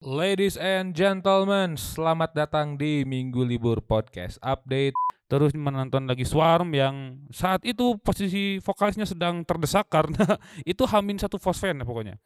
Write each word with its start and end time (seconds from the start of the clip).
Ladies 0.00 0.56
and 0.56 0.96
gentlemen, 0.96 1.76
selamat 1.76 2.32
datang 2.32 2.80
di 2.80 3.04
Minggu 3.04 3.44
Libur 3.44 3.84
Podcast 3.84 4.40
Update. 4.40 4.96
Terus 5.28 5.52
menonton 5.52 6.08
lagi 6.08 6.24
Swarm 6.24 6.72
yang 6.72 7.28
saat 7.28 7.60
itu 7.68 8.00
posisi 8.00 8.56
vokalisnya 8.64 9.04
sedang 9.04 9.44
terdesak 9.44 9.92
karena 9.92 10.24
itu 10.64 10.88
Hamin 10.88 11.20
satu 11.20 11.36
fosfen 11.36 11.76
ya 11.76 11.84
pokoknya. 11.84 12.16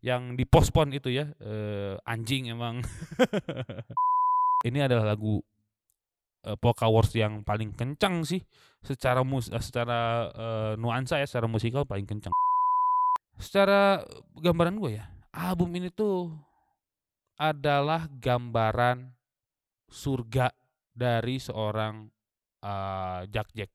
Yang 0.00 0.40
dipospon 0.40 0.88
itu 0.96 1.12
ya, 1.12 1.28
eh, 1.44 2.00
anjing 2.08 2.48
emang. 2.48 2.80
Ini 4.68 4.88
adalah 4.88 5.12
lagu 5.12 5.44
eh, 6.48 6.56
Polka 6.56 6.88
Wars 6.88 7.12
yang 7.12 7.44
paling 7.44 7.76
kencang 7.76 8.24
sih 8.24 8.40
secara 8.80 9.20
mus 9.20 9.52
eh, 9.52 9.60
secara 9.60 10.32
eh, 10.32 10.72
nuansa 10.80 11.20
ya, 11.20 11.28
secara 11.28 11.44
musikal 11.44 11.84
paling 11.84 12.08
kencang. 12.08 12.32
Secara 13.36 14.00
gambaran 14.32 14.80
gue 14.80 14.96
ya, 14.96 15.12
album 15.36 15.76
ini 15.76 15.92
tuh 15.92 16.47
adalah 17.38 18.10
gambaran 18.10 19.14
surga 19.88 20.50
dari 20.90 21.38
seorang 21.38 22.10
uh, 22.66 23.22
Jack 23.30 23.54
Jack. 23.54 23.70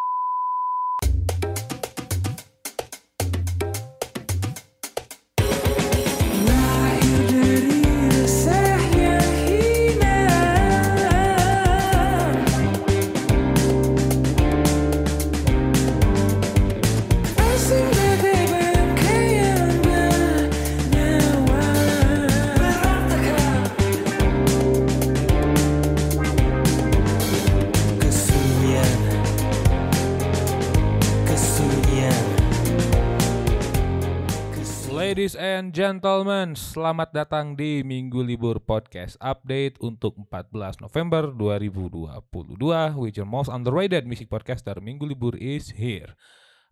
Ladies 35.14 35.38
and 35.38 35.70
gentlemen, 35.78 36.58
selamat 36.58 37.14
datang 37.14 37.54
di 37.54 37.86
Minggu 37.86 38.26
Libur 38.26 38.58
Podcast 38.58 39.14
Update 39.22 39.78
untuk 39.78 40.18
14 40.18 40.82
November 40.82 41.30
2022 41.30 42.58
with 42.98 43.14
your 43.22 43.30
most 43.30 43.46
underrated 43.46 44.10
music 44.10 44.26
podcaster 44.26 44.74
Minggu 44.82 45.06
Libur 45.06 45.38
is 45.38 45.70
here. 45.78 46.18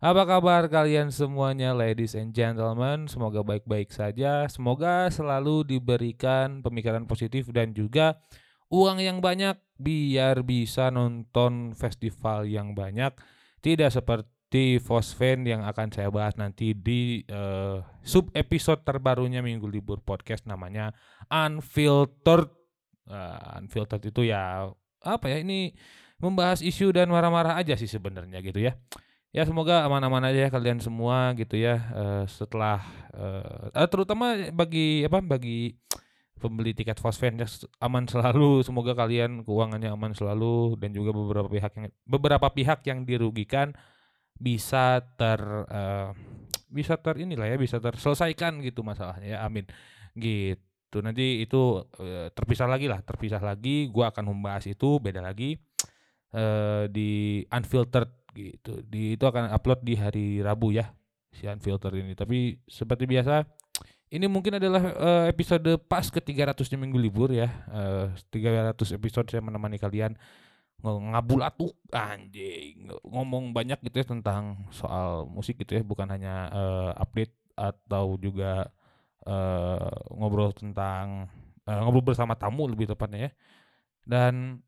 Apa 0.02 0.26
kabar 0.26 0.66
kalian 0.66 1.14
semuanya 1.14 1.70
ladies 1.70 2.18
and 2.18 2.34
gentlemen? 2.34 3.06
Semoga 3.06 3.46
baik-baik 3.46 3.94
saja. 3.94 4.50
Semoga 4.50 5.06
selalu 5.14 5.78
diberikan 5.78 6.66
pemikiran 6.66 7.06
positif 7.06 7.46
dan 7.54 7.70
juga 7.70 8.18
uang 8.74 8.98
yang 8.98 9.22
banyak 9.22 9.54
biar 9.78 10.42
bisa 10.42 10.90
nonton 10.90 11.78
festival 11.78 12.50
yang 12.50 12.74
banyak. 12.74 13.14
Tidak 13.62 13.94
seperti 13.94 14.31
Fosfen 14.76 15.48
yang 15.48 15.64
akan 15.64 15.88
saya 15.88 16.12
bahas 16.12 16.36
nanti 16.36 16.76
di 16.76 17.24
eh, 17.24 17.80
sub 18.04 18.28
episode 18.36 18.84
terbarunya 18.84 19.40
Minggu 19.40 19.64
Libur 19.64 20.04
Podcast 20.04 20.44
namanya 20.44 20.92
Unfiltered. 21.32 22.52
Eh, 23.08 23.58
unfiltered 23.58 24.04
itu 24.04 24.28
ya 24.28 24.68
apa 25.02 25.26
ya 25.26 25.40
ini 25.40 25.72
membahas 26.20 26.62
isu 26.62 26.94
dan 26.94 27.10
marah-marah 27.10 27.58
aja 27.58 27.74
sih 27.74 27.88
sebenarnya 27.88 28.44
gitu 28.44 28.60
ya. 28.60 28.76
Ya 29.32 29.48
semoga 29.48 29.88
aman-aman 29.88 30.28
aja 30.28 30.46
ya 30.46 30.50
kalian 30.52 30.84
semua 30.84 31.32
gitu 31.32 31.56
ya 31.56 31.80
eh, 31.96 32.24
setelah 32.28 32.84
eh, 33.72 33.88
terutama 33.88 34.36
bagi 34.52 35.08
apa 35.08 35.24
bagi 35.24 35.80
pembeli 36.42 36.74
tiket 36.74 36.98
Fosfen 36.98 37.38
ya 37.38 37.46
aman 37.78 38.10
selalu 38.10 38.66
semoga 38.66 38.98
kalian 38.98 39.46
keuangannya 39.46 39.94
aman 39.94 40.10
selalu 40.10 40.74
dan 40.82 40.90
juga 40.90 41.14
beberapa 41.14 41.46
pihak 41.46 41.72
yang 41.78 41.86
beberapa 42.02 42.46
pihak 42.50 42.82
yang 42.82 43.06
dirugikan 43.06 43.70
bisa 44.42 44.98
ter 45.14 45.38
eh, 45.70 46.10
bisa 46.66 46.98
ter 46.98 47.14
inilah 47.22 47.46
ya 47.46 47.54
bisa 47.54 47.78
terselesaikan 47.78 48.58
gitu 48.66 48.82
masalahnya 48.82 49.38
ya 49.38 49.46
amin. 49.46 49.68
Gitu. 50.18 50.98
Nanti 50.98 51.46
itu 51.46 51.86
eh, 52.02 52.28
terpisah 52.34 52.66
lagi 52.66 52.90
lah 52.90 52.98
terpisah 53.06 53.38
lagi 53.38 53.86
gua 53.86 54.10
akan 54.10 54.34
membahas 54.34 54.66
itu 54.66 54.98
beda 54.98 55.22
lagi 55.22 55.54
eh, 56.34 56.84
di 56.90 57.44
unfiltered 57.46 58.10
gitu. 58.34 58.82
Di 58.82 59.14
itu 59.14 59.24
akan 59.24 59.54
upload 59.54 59.86
di 59.86 59.94
hari 59.94 60.42
Rabu 60.42 60.74
ya 60.74 60.90
si 61.30 61.46
unfiltered 61.46 62.02
ini. 62.02 62.18
Tapi 62.18 62.58
seperti 62.66 63.06
biasa 63.06 63.46
ini 64.12 64.28
mungkin 64.28 64.60
adalah 64.60 64.82
eh, 64.92 65.24
episode 65.32 65.80
pas 65.86 66.04
ke 66.10 66.18
300 66.20 66.66
minggu 66.76 66.98
libur 66.98 67.30
ya. 67.30 67.48
Eh, 67.70 68.06
300 68.28 68.74
episode 68.98 69.28
saya 69.30 69.40
menemani 69.40 69.78
kalian 69.78 70.18
ngabulatuk 70.82 71.74
anjing. 71.94 72.90
Ng- 72.90 73.02
ngomong 73.06 73.54
banyak 73.54 73.78
gitu 73.86 74.02
ya 74.02 74.06
tentang 74.08 74.66
soal 74.74 75.26
musik 75.30 75.58
gitu 75.62 75.78
ya 75.78 75.82
bukan 75.86 76.08
hanya 76.10 76.50
eh, 76.50 76.90
update 76.98 77.34
atau 77.54 78.18
juga 78.18 78.66
eh, 79.26 79.92
ngobrol 80.14 80.50
tentang 80.56 81.30
eh, 81.68 81.78
ngobrol 81.82 82.14
bersama 82.14 82.34
tamu 82.34 82.66
lebih 82.70 82.90
tepatnya 82.90 83.30
ya. 83.30 83.32
Dan 84.06 84.60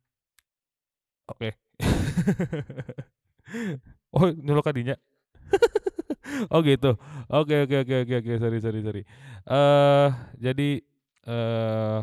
oke. 1.28 1.50
Oh 4.14 4.30
nyolok 4.30 4.70
kadinya 4.70 4.94
oh 6.52 6.60
gitu. 6.64 6.96
Oke 7.30 7.54
oke 7.66 7.76
oke 7.84 7.94
oke 8.06 8.14
oke. 8.24 8.32
Sorry 8.40 8.58
sorry 8.62 8.80
sorry. 8.82 9.02
Eh 9.48 10.08
jadi 10.40 10.70
eh 11.24 11.98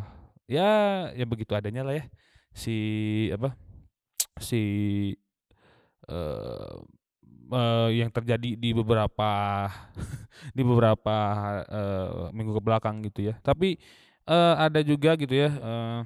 ya 0.49 0.69
ya 1.15 1.25
begitu 1.29 1.53
adanya 1.55 1.81
lah 1.87 1.95
ya 1.99 2.05
si 2.51 2.75
apa 3.31 3.55
si 4.41 4.63
eh 6.09 6.75
eh, 7.51 7.89
yang 8.01 8.09
terjadi 8.09 8.55
di 8.55 8.69
beberapa 8.71 9.31
di 10.57 10.61
beberapa 10.63 11.17
eh, 11.67 12.29
minggu 12.33 12.57
ke 12.57 12.61
belakang 12.63 13.03
gitu 13.05 13.31
ya. 13.31 13.35
Tapi 13.43 13.75
eh, 14.27 14.55
ada 14.55 14.79
juga 14.81 15.15
gitu 15.19 15.33
ya 15.35 15.49
eh, 15.51 15.99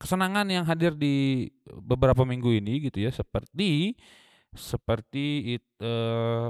kesenangan 0.00 0.48
yang 0.48 0.64
hadir 0.64 0.96
di 0.96 1.48
beberapa 1.68 2.24
minggu 2.24 2.56
ini 2.56 2.88
gitu 2.88 3.04
ya 3.04 3.10
seperti 3.12 3.98
seperti 4.56 5.58
it, 5.60 5.64
eh, 5.82 6.46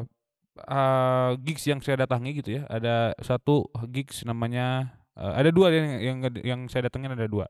ah, 0.68 1.36
gigs 1.40 1.64
yang 1.68 1.80
saya 1.84 2.06
datangi 2.06 2.40
gitu 2.40 2.60
ya. 2.60 2.62
Ada 2.70 3.16
satu 3.20 3.68
gigs 3.90 4.22
namanya 4.28 4.94
eh, 5.16 5.34
ada 5.44 5.50
dua 5.52 5.72
yang 5.72 5.88
yang 6.00 6.18
yang 6.44 6.60
saya 6.70 6.88
datengin 6.88 7.16
ada 7.16 7.26
dua. 7.28 7.48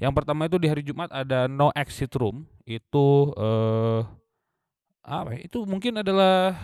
Yang 0.00 0.12
pertama 0.16 0.48
itu 0.48 0.56
di 0.56 0.64
hari 0.64 0.80
Jumat 0.80 1.12
ada 1.12 1.44
No 1.44 1.68
Exit 1.76 2.08
Room 2.16 2.48
itu 2.64 3.36
eh 3.36 4.00
apa 5.04 5.36
ya, 5.36 5.40
itu 5.44 5.68
mungkin 5.68 6.00
adalah 6.00 6.56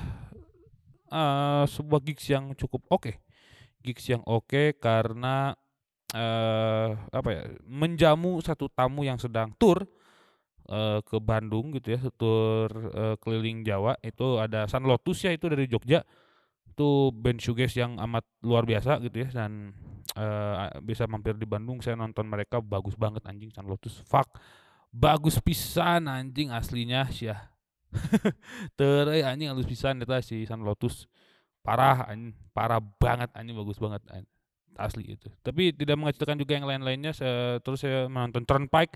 eh, 1.13 1.65
sebuah 1.69 2.01
gigs 2.01 2.25
yang 2.33 2.57
cukup 2.57 2.89
oke. 2.89 3.13
Gigs 3.85 4.09
yang 4.09 4.25
oke 4.25 4.81
karena 4.81 5.53
eh 6.17 6.91
apa 7.13 7.29
ya 7.29 7.43
menjamu 7.69 8.41
satu 8.41 8.73
tamu 8.73 9.05
yang 9.05 9.21
sedang 9.21 9.53
tur 9.61 9.85
eh, 10.73 11.05
ke 11.05 11.21
Bandung 11.21 11.77
gitu 11.77 11.93
ya, 11.93 12.01
tur 12.17 12.73
eh, 12.73 13.21
keliling 13.21 13.69
Jawa 13.69 14.01
itu 14.01 14.41
ada 14.41 14.65
Sun 14.65 14.89
Lotus 14.89 15.29
ya 15.29 15.37
itu 15.37 15.45
dari 15.53 15.69
Jogja. 15.69 16.01
Itu 16.67 17.15
band 17.15 17.41
shoegaze 17.41 17.81
yang 17.81 17.99
amat 17.99 18.25
luar 18.43 18.67
biasa 18.67 18.99
gitu 19.05 19.27
ya 19.27 19.29
dan 19.33 19.73
eh, 20.17 20.55
bisa 20.83 21.05
mampir 21.07 21.37
di 21.37 21.47
Bandung 21.49 21.81
saya 21.81 21.95
nonton 21.95 22.27
mereka 22.27 22.59
bagus 22.59 22.97
banget 22.97 23.23
anjing 23.29 23.53
Sun 23.53 23.69
Lotus. 23.69 24.03
Fuck. 24.05 24.39
Bagus 24.91 25.39
pisan 25.43 26.09
anjing 26.09 26.51
aslinya 26.53 27.07
syah. 27.13 27.53
Teu 28.77 29.09
euy 29.09 29.23
anjing 29.25 29.49
halus 29.53 29.69
pisan 29.69 30.01
eta 30.01 30.21
si 30.21 30.45
Sun 30.49 30.65
Lotus. 30.65 31.09
Parah 31.65 32.07
anjing, 32.09 32.33
parah 32.55 32.81
banget 32.81 33.31
anjing 33.37 33.57
bagus 33.57 33.77
banget 33.77 34.03
an- 34.13 34.29
asli 34.77 35.17
itu. 35.17 35.29
Tapi 35.41 35.73
tidak 35.73 35.97
mengecewakan 35.97 36.37
juga 36.37 36.53
yang 36.57 36.69
lain-lainnya. 36.69 37.17
Saya, 37.17 37.59
terus 37.65 37.81
saya 37.81 38.07
menonton 38.07 38.45
Turnpike 38.45 38.95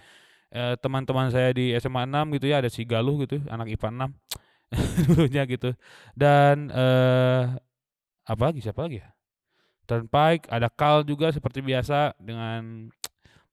eh, 0.52 0.74
teman-teman 0.78 1.32
saya 1.32 1.54
di 1.54 1.72
SMA 1.78 2.04
6 2.06 2.36
gitu 2.36 2.46
ya 2.50 2.60
ada 2.60 2.68
si 2.68 2.82
Galuh 2.84 3.22
gitu, 3.24 3.40
anak 3.48 3.70
IPA 3.70 4.10
6 4.10 4.49
dulunya 5.08 5.42
gitu. 5.48 5.74
Dan 6.14 6.70
eh 6.70 7.44
apa 8.26 8.42
lagi 8.50 8.60
siapa 8.62 8.86
lagi 8.86 9.02
ya? 9.02 9.08
Turnpike, 9.88 10.46
ada 10.48 10.70
Kal 10.70 11.02
juga 11.02 11.34
seperti 11.34 11.60
biasa 11.64 12.14
dengan 12.22 12.88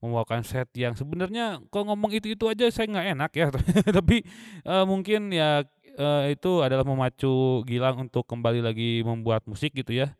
membawakan 0.03 0.45
set 0.45 0.69
yang 0.77 0.93
sebenarnya 0.93 1.59
kalau 1.73 1.93
ngomong 1.93 2.13
itu-itu 2.13 2.45
aja 2.51 2.69
saya 2.69 2.85
nggak 2.91 3.07
enak 3.17 3.31
ya 3.33 3.47
tapi 3.97 4.21
eh, 4.63 4.85
mungkin 4.85 5.33
ya 5.33 5.65
eh, 5.97 6.37
itu 6.37 6.61
adalah 6.61 6.85
memacu 6.85 7.63
Gilang 7.65 8.05
untuk 8.09 8.29
kembali 8.29 8.61
lagi 8.61 9.01
membuat 9.01 9.49
musik 9.49 9.73
gitu 9.73 9.97
ya 9.97 10.13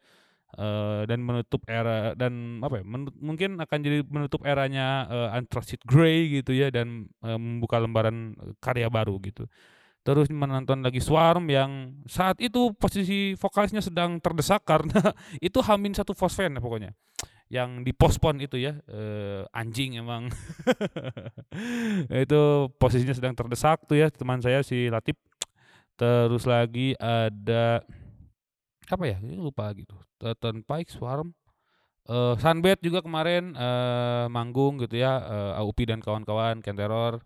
eh, 0.58 1.02
dan 1.10 1.20
menutup 1.24 1.64
era 1.70 2.14
dan 2.18 2.64
apa 2.66 2.82
ya 2.82 2.86
menut- 2.88 3.18
mungkin 3.20 3.60
akan 3.62 3.80
jadi 3.84 4.00
menutup 4.08 4.44
eranya 4.48 5.08
eh, 5.10 5.30
Anthracic 5.38 5.82
Grey 5.86 6.42
gitu 6.42 6.56
ya 6.58 6.74
dan 6.74 7.10
eh, 7.26 7.40
membuka 7.40 7.78
lembaran 7.82 8.34
karya 8.64 8.90
baru 8.90 9.20
gitu 9.24 9.46
terus 10.08 10.32
menonton 10.32 10.80
lagi 10.80 11.04
Swarm 11.04 11.52
yang 11.52 12.00
saat 12.08 12.40
itu 12.40 12.72
posisi 12.80 13.36
vokalisnya 13.36 13.84
sedang 13.84 14.24
terdesak 14.24 14.64
karena 14.64 15.12
itu 15.44 15.60
Hamin 15.60 15.92
satu 15.92 16.16
fosfen 16.16 16.56
ya 16.56 16.64
pokoknya 16.64 16.96
yang 17.48 17.84
dipospon 17.88 18.44
itu 18.44 18.60
ya, 18.60 18.76
eee, 18.92 19.48
anjing 19.56 19.96
emang. 20.04 20.28
Itu 22.28 22.72
posisinya 22.76 23.16
sedang 23.16 23.40
terdesak 23.40 23.88
tuh 23.88 23.96
ya 24.04 24.12
teman 24.12 24.44
saya 24.44 24.60
si 24.68 24.92
Latif. 24.92 25.16
Terus 25.96 26.44
lagi 26.44 26.94
ada 27.00 27.82
apa 28.88 29.04
ya, 29.04 29.18
lupa 29.20 29.72
gitu, 29.76 29.96
eee, 30.24 30.36
Turnpike, 30.40 30.92
Swarm, 30.92 31.36
eee, 32.08 32.34
Sunbed 32.40 32.80
juga 32.84 33.04
kemarin, 33.04 33.52
eee, 33.56 34.26
manggung 34.32 34.80
gitu 34.80 34.96
ya, 35.00 35.20
eee, 35.24 35.52
Aupi 35.60 35.84
dan 35.88 36.00
kawan-kawan, 36.00 36.64
Ken 36.64 36.76
Terror, 36.78 37.20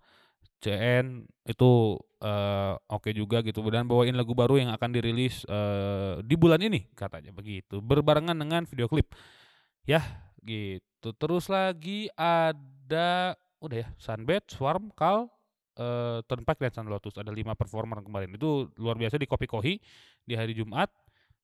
CN 0.61 1.25
itu, 1.45 1.97
eee, 2.21 2.73
oke 2.93 3.09
juga 3.17 3.41
gitu 3.43 3.65
dan 3.73 3.89
bawain 3.89 4.13
lagu 4.15 4.31
baru 4.37 4.61
yang 4.61 4.69
akan 4.71 4.89
dirilis, 4.93 5.43
eee, 5.49 6.21
di 6.23 6.35
bulan 6.39 6.61
ini 6.61 6.85
katanya 6.95 7.33
begitu, 7.35 7.81
berbarengan 7.83 8.37
dengan 8.37 8.63
video 8.69 8.87
klip. 8.87 9.11
Yah 9.89 10.05
gitu. 10.45 11.09
Terus 11.17 11.49
lagi 11.49 12.07
ada 12.17 13.33
udah 13.61 13.77
ya, 13.85 13.89
Sunbed, 13.97 14.45
Swarm, 14.49 14.93
KAL, 14.93 15.29
eee, 15.77 16.19
Turnpike, 16.29 16.61
dan 16.61 16.71
Sun 16.73 16.87
Lotus, 16.89 17.17
ada 17.17 17.33
5 17.33 17.53
performer 17.57 18.01
kemarin. 18.05 18.33
Itu 18.37 18.69
luar 18.77 18.97
biasa 18.97 19.17
di 19.21 19.25
Kopikohi 19.29 19.77
di 20.25 20.33
hari 20.37 20.53
Jumat. 20.57 20.89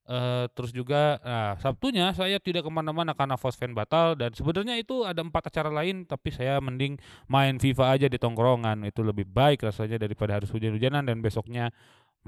Eee, 0.08 0.48
terus 0.56 0.72
juga 0.72 1.20
nah 1.20 1.52
Sabtunya 1.60 2.08
saya 2.16 2.40
tidak 2.40 2.64
ke 2.64 2.72
mana-mana 2.72 3.12
karena 3.12 3.36
Fosfen 3.36 3.76
batal 3.76 4.16
dan 4.16 4.32
sebenarnya 4.32 4.80
itu 4.80 5.04
ada 5.04 5.20
4 5.20 5.52
acara 5.52 5.68
lain, 5.68 6.08
tapi 6.08 6.32
saya 6.32 6.56
mending 6.64 6.96
main 7.28 7.60
FIFA 7.60 7.84
aja 7.92 8.06
di 8.08 8.16
tongkrongan, 8.16 8.88
itu 8.88 9.04
lebih 9.04 9.28
baik 9.28 9.60
rasanya 9.68 10.00
daripada 10.00 10.40
harus 10.40 10.48
hujan-hujanan 10.48 11.04
dan 11.04 11.20
besoknya 11.20 11.68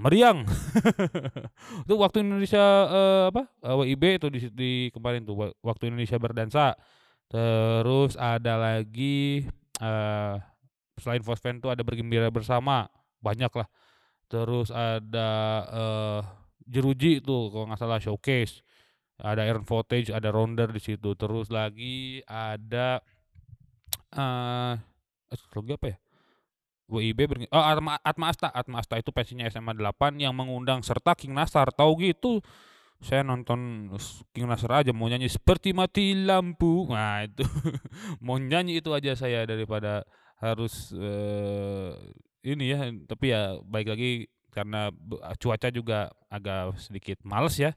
meriang. 0.00 0.44
Itu 1.86 1.96
waktu 2.00 2.24
Indonesia, 2.24 2.64
eee, 2.90 3.22
apa, 3.32 3.42
eee, 3.64 3.76
WIB 3.80 4.04
itu 4.20 4.26
di 4.32 4.40
di 4.54 4.72
kemarin 4.94 5.24
tuh, 5.28 5.36
wa 5.36 5.48
Waktu 5.74 5.92
Indonesia 5.92 6.16
Berdansa. 6.20 6.74
Terus 7.30 8.16
ada 8.20 8.54
lagi, 8.60 9.44
eee, 9.80 10.34
selain 11.00 11.22
Fosfen 11.24 11.60
tuh 11.64 11.72
ada 11.74 11.82
Bergembira 11.86 12.28
Bersama, 12.32 12.88
banyaklah. 13.24 13.68
Terus 14.32 14.70
ada, 14.74 15.30
eee, 15.70 16.20
Jeruji 16.70 17.18
tuh 17.18 17.50
kalau 17.50 17.66
nggak 17.66 17.80
salah 17.82 17.98
showcase, 17.98 18.62
ada 19.18 19.42
Iron 19.42 19.66
Footage, 19.66 20.14
ada 20.14 20.30
Rounder 20.30 20.70
di 20.70 20.78
situ. 20.78 21.18
Terus 21.18 21.50
lagi 21.50 22.22
ada, 22.30 23.02
eh, 24.14 24.74
satu 25.34 25.66
lagi 25.66 25.72
apa 25.74 25.86
ya, 25.90 25.96
WIB 26.90 27.18
berge 27.26 27.46
oh 27.50 27.58
Atma 27.62 27.98
Atma 27.98 28.30
Asta. 28.30 28.48
Atma 28.54 28.78
Asta 28.78 28.94
itu 29.02 29.10
pensinya 29.10 29.46
SMA 29.50 29.74
8 29.74 30.22
yang 30.22 30.34
mengundang 30.34 30.86
serta 30.86 31.18
King 31.18 31.34
Nasar, 31.34 31.74
tahu 31.74 31.98
gitu 31.98 32.38
saya 33.00 33.24
nonton 33.24 33.88
King 34.36 34.44
Nasar 34.44 34.84
aja 34.84 34.92
mau 34.92 35.08
nyanyi 35.08 35.32
Seperti 35.32 35.72
Mati 35.72 36.12
Lampu, 36.12 36.84
nah 36.92 37.24
itu 37.24 37.42
mau 38.24 38.36
nyanyi 38.36 38.84
itu 38.84 38.92
aja 38.92 39.16
saya 39.16 39.48
daripada 39.48 40.04
harus, 40.40 40.92
eee, 40.92 41.96
ini 42.52 42.64
ya, 42.72 42.92
tapi 43.08 43.32
ya 43.32 43.56
balik 43.64 43.96
lagi 43.96 44.28
karena 44.52 44.90
be 44.92 45.16
cuaca 45.40 45.68
juga 45.72 46.10
agak 46.30 46.76
sedikit 46.82 47.22
males 47.26 47.56
ya, 47.58 47.72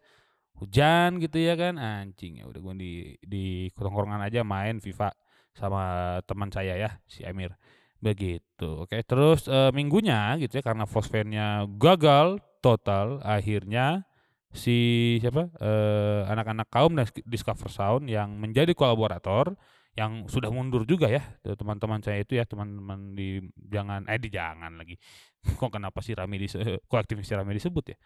hujan 0.59 1.17
gitu 1.23 1.37
ya 1.41 1.55
kan, 1.57 1.77
anjing 1.81 2.41
ya 2.41 2.45
udah 2.49 2.59
gua 2.61 2.75
di 2.77 3.15
di 3.23 3.69
tongkrongan 3.77 4.21
aja 4.25 4.41
main 4.45 4.79
FIFA 4.83 5.09
sama 5.57 5.83
teman 6.25 6.49
saya 6.53 6.75
ya, 6.77 6.91
si 7.09 7.21
Emir, 7.25 7.53
begitu. 8.01 8.85
Oke, 8.85 9.01
terus, 9.05 9.45
eee, 9.49 9.69
Minggunya 9.75 10.35
gitu 10.41 10.59
ya 10.59 10.63
karena 10.65 10.85
Fosfen-nya 10.89 11.69
gagal 11.77 12.41
total, 12.63 13.21
akhirnya 13.25 14.05
si 14.53 15.17
siapa, 15.21 15.49
eee, 15.61 16.21
anak-anak 16.29 16.67
KAUM 16.73 16.93
dan 16.97 17.05
Discover 17.25 17.69
Sound 17.73 18.05
yang 18.09 18.33
menjadi 18.37 18.73
kolaborator, 18.77 19.53
yang 19.93 20.25
sudah 20.25 20.49
mundur 20.49 20.89
juga 20.89 21.05
ya, 21.05 21.21
teman-teman 21.43 22.01
saya 22.01 22.25
itu 22.25 22.33
ya, 22.33 22.49
teman-teman 22.49 23.13
di 23.13 23.37
jangan 23.69 24.09
eh 24.09 24.17
di 24.17 24.29
jangan 24.33 24.73
lagi, 24.73 24.97
kok 25.59 25.69
kenapa 25.69 26.01
si 26.01 26.17
Rami 26.17 26.41
dise 26.41 26.81
kolektifnya 26.89 27.25
si 27.25 27.33
Rami 27.37 27.53
disebut 27.53 27.93
ya. 27.93 27.97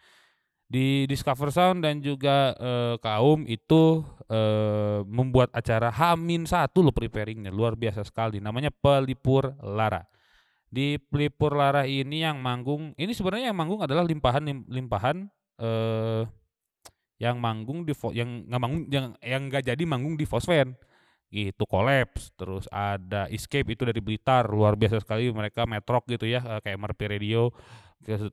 Di 0.68 1.08
Discover 1.08 1.48
Sound 1.48 1.80
dan 1.80 2.04
juga, 2.04 2.52
eee, 2.60 3.00
KAUM 3.00 3.48
itu, 3.48 4.04
eee, 4.28 5.00
membuat 5.08 5.48
acara 5.56 5.88
H-1 5.88 6.84
loh 6.84 6.92
preparing-nya, 6.92 7.48
luar 7.48 7.72
biasa 7.72 8.04
sekali, 8.04 8.36
namanya 8.36 8.68
Pelipur 8.68 9.56
Lara. 9.64 10.04
Di 10.68 11.00
Pelipur 11.00 11.56
Lara 11.56 11.88
ini 11.88 12.20
yang 12.20 12.44
manggung 12.44 12.92
ini 13.00 13.16
sebenarnya 13.16 13.48
yang 13.48 13.56
manggung 13.56 13.80
adalah 13.80 14.04
limpahan 14.04 14.44
lim 14.44 14.68
limpahan, 14.68 15.32
eee, 15.56 16.28
yang 17.16 17.40
manggung 17.40 17.88
di 17.88 17.96
yang 18.12 18.44
nggak 18.46 18.60
manggung 18.60 18.82
yang 18.92 19.06
yang 19.24 19.42
nggak 19.48 19.64
jadi 19.72 19.82
manggung 19.88 20.20
di 20.20 20.28
Fosfen, 20.28 20.76
gitu, 21.28 21.64
Collapse, 21.68 22.32
terus 22.40 22.64
ada 22.72 23.28
Escape 23.28 23.68
itu 23.76 23.84
dari 23.84 24.00
Blitar, 24.00 24.48
luar 24.48 24.74
biasa 24.80 25.00
sekali 25.04 25.28
mereka 25.32 25.68
math 25.68 25.88
rock 25.88 26.08
gitu 26.08 26.24
ya, 26.28 26.40
eee, 26.40 26.60
kayak 26.64 26.78
Merpy 26.80 27.04
Radio, 27.12 27.52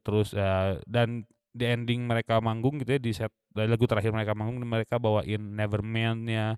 terus 0.04 0.32
eee, 0.36 0.80
dan 0.88 1.28
di 1.56 1.66
ending 1.68 2.04
mereka 2.08 2.40
manggung 2.44 2.80
gitu 2.84 2.96
ya, 2.96 3.00
di 3.00 3.12
set 3.16 3.32
dari 3.56 3.68
lagu 3.72 3.84
terakhir 3.88 4.12
mereka 4.16 4.36
manggung, 4.36 4.60
mereka 4.64 5.00
bawain 5.00 5.40
Nevermind-nya, 5.56 6.56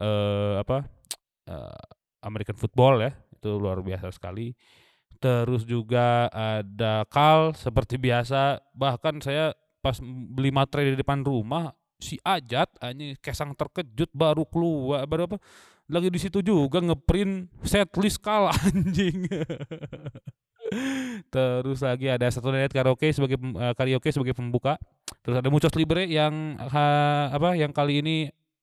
eee, 0.00 0.54
apa, 0.60 0.84
eee, 1.50 1.80
American 2.24 2.56
Football 2.60 3.00
ya, 3.08 3.12
itu 3.36 3.56
luar 3.56 3.80
biasa 3.84 4.12
sekali. 4.12 4.52
Terus 5.18 5.64
juga 5.66 6.28
ada 6.30 7.02
KAL 7.10 7.56
seperti 7.58 7.96
biasa, 7.98 8.60
bahkan 8.76 9.18
saya 9.24 9.50
pas 9.82 9.98
beli 10.04 10.50
materai 10.54 10.94
di 10.94 10.98
depan 11.00 11.22
rumah, 11.26 11.74
si 11.98 12.18
Ajat 12.22 12.70
anjing 12.78 13.18
kesang 13.18 13.54
terkejut 13.58 14.10
baru 14.14 14.46
kelua 14.46 15.02
baru 15.10 15.26
apa, 15.30 15.38
lagi 15.88 16.08
di 16.12 16.20
situ 16.20 16.44
juga 16.44 16.84
nge-print 16.84 17.48
setlist 17.64 18.20
KAL 18.20 18.52
anjing. 18.68 19.24
Terus 21.32 21.80
lagi 21.80 22.06
ada 22.12 22.28
Saturday 22.28 22.68
Night 22.68 22.74
Karaoke 22.76 23.08
sebagai 23.08 23.40
eee, 23.40 23.72
karaoke 23.72 24.12
sebagai 24.12 24.36
pembuka, 24.36 24.76
terus 25.24 25.40
ada 25.40 25.48
Muchos 25.48 25.72
Libre 25.76 26.04
yang 26.04 26.60
ha 26.60 26.84
apa, 27.32 27.56
yang 27.56 27.72
kali 27.72 28.04
ini, 28.04 28.16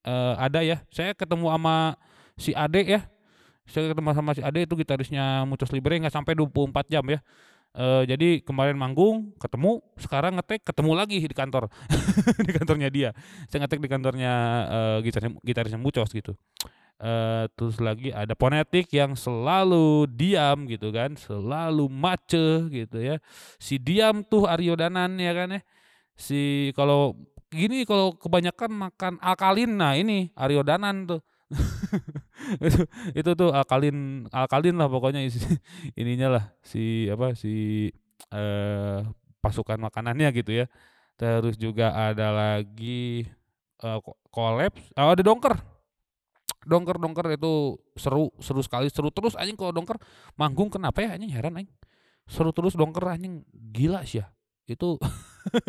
eee, 0.06 0.34
ada 0.38 0.62
ya, 0.62 0.86
saya 0.94 1.18
ketemu 1.18 1.50
ama 1.50 1.98
si 2.38 2.54
Ade 2.54 2.86
ya, 2.86 3.02
saya 3.66 3.90
ketemu 3.90 4.14
sama 4.14 4.38
si 4.38 4.42
Ade 4.46 4.70
itu 4.70 4.78
gitarisnya 4.78 5.50
Muchos 5.50 5.74
Libre 5.74 5.98
nggak 5.98 6.14
sampai 6.14 6.38
24 6.38 6.86
jam 6.94 7.02
ya, 7.10 7.20
eee, 7.74 8.02
jadi 8.06 8.30
kemarin 8.46 8.78
manggung, 8.78 9.34
ketemu, 9.42 9.82
sekarang 9.98 10.38
nge-take, 10.38 10.62
ketemu 10.62 10.92
lagi 10.94 11.18
di 11.26 11.36
kantor, 11.36 11.74
di 12.48 12.52
kantornya 12.54 12.90
dia. 12.94 13.10
Saya 13.50 13.66
nge-take 13.66 13.82
di 13.82 13.90
kantornya, 13.90 14.34
eee, 14.70 15.10
gitarisnya 15.10 15.32
gitarisnya 15.42 15.82
Muchos 15.82 16.14
gitu. 16.14 16.38
Eee, 16.96 17.52
terus 17.60 17.76
lagi 17.84 18.08
ada 18.16 18.32
Phonetic 18.40 18.88
yang 18.96 19.20
selalu 19.20 20.08
diam 20.16 20.64
gitu 20.64 20.96
kan, 20.96 21.12
selalu 21.20 21.92
maceh 21.92 22.72
gitu 22.72 23.04
ya, 23.04 23.20
si 23.60 23.76
diam 23.76 24.24
tuh 24.24 24.48
Aryo 24.48 24.80
Danan 24.80 25.20
ya 25.20 25.36
kan 25.36 25.60
ya, 25.60 25.62
si 26.16 26.72
kalau 26.76 27.16
gini 27.52 27.84
kalau 27.84 28.16
kebanyakan 28.16 28.72
makan 28.72 29.14
Alkaline, 29.20 29.76
nah 29.76 29.96
ini 30.00 30.32
Aryo 30.40 30.64
Danan 30.64 31.04
tuh. 31.08 31.22
Itu 32.64 32.82
itu 33.18 33.32
tuh 33.38 33.50
Alkaline 33.54 34.28
Alkaline 34.34 34.78
lah 34.78 34.88
pokoknya 34.90 35.22
isi 35.26 35.40
ininya 36.00 36.28
lah, 36.40 36.44
si 36.64 37.12
apa, 37.12 37.36
si, 37.36 37.90
eee, 38.32 39.00
pasukan 39.44 39.78
makanannya 39.84 40.32
gitu 40.36 40.64
ya. 40.64 40.66
Terus 41.20 41.56
juga 41.60 41.92
ada 41.96 42.32
lagi, 42.32 43.28
eee, 43.84 43.98
ko 44.04 44.16
Collapse, 44.32 44.92
oh 45.00 45.12
ada 45.16 45.24
Dongker. 45.24 45.75
Dongker 46.66 46.98
Dongker 46.98 47.38
itu 47.38 47.78
seru 47.96 48.34
seru 48.42 48.62
sekali, 48.66 48.90
seru 48.90 49.14
terus 49.14 49.38
anjing 49.38 49.56
kalau 49.56 49.72
Dongker. 49.72 49.98
Manggung 50.36 50.68
kenapa 50.74 51.00
ya? 51.06 51.16
Anjing 51.16 51.32
heran 51.32 51.56
aing. 51.62 51.70
Seru 52.26 52.50
terus 52.52 52.74
Dongker 52.74 53.06
anjing, 53.06 53.46
gila 53.54 54.02
sia, 54.04 54.34
itu 54.66 54.98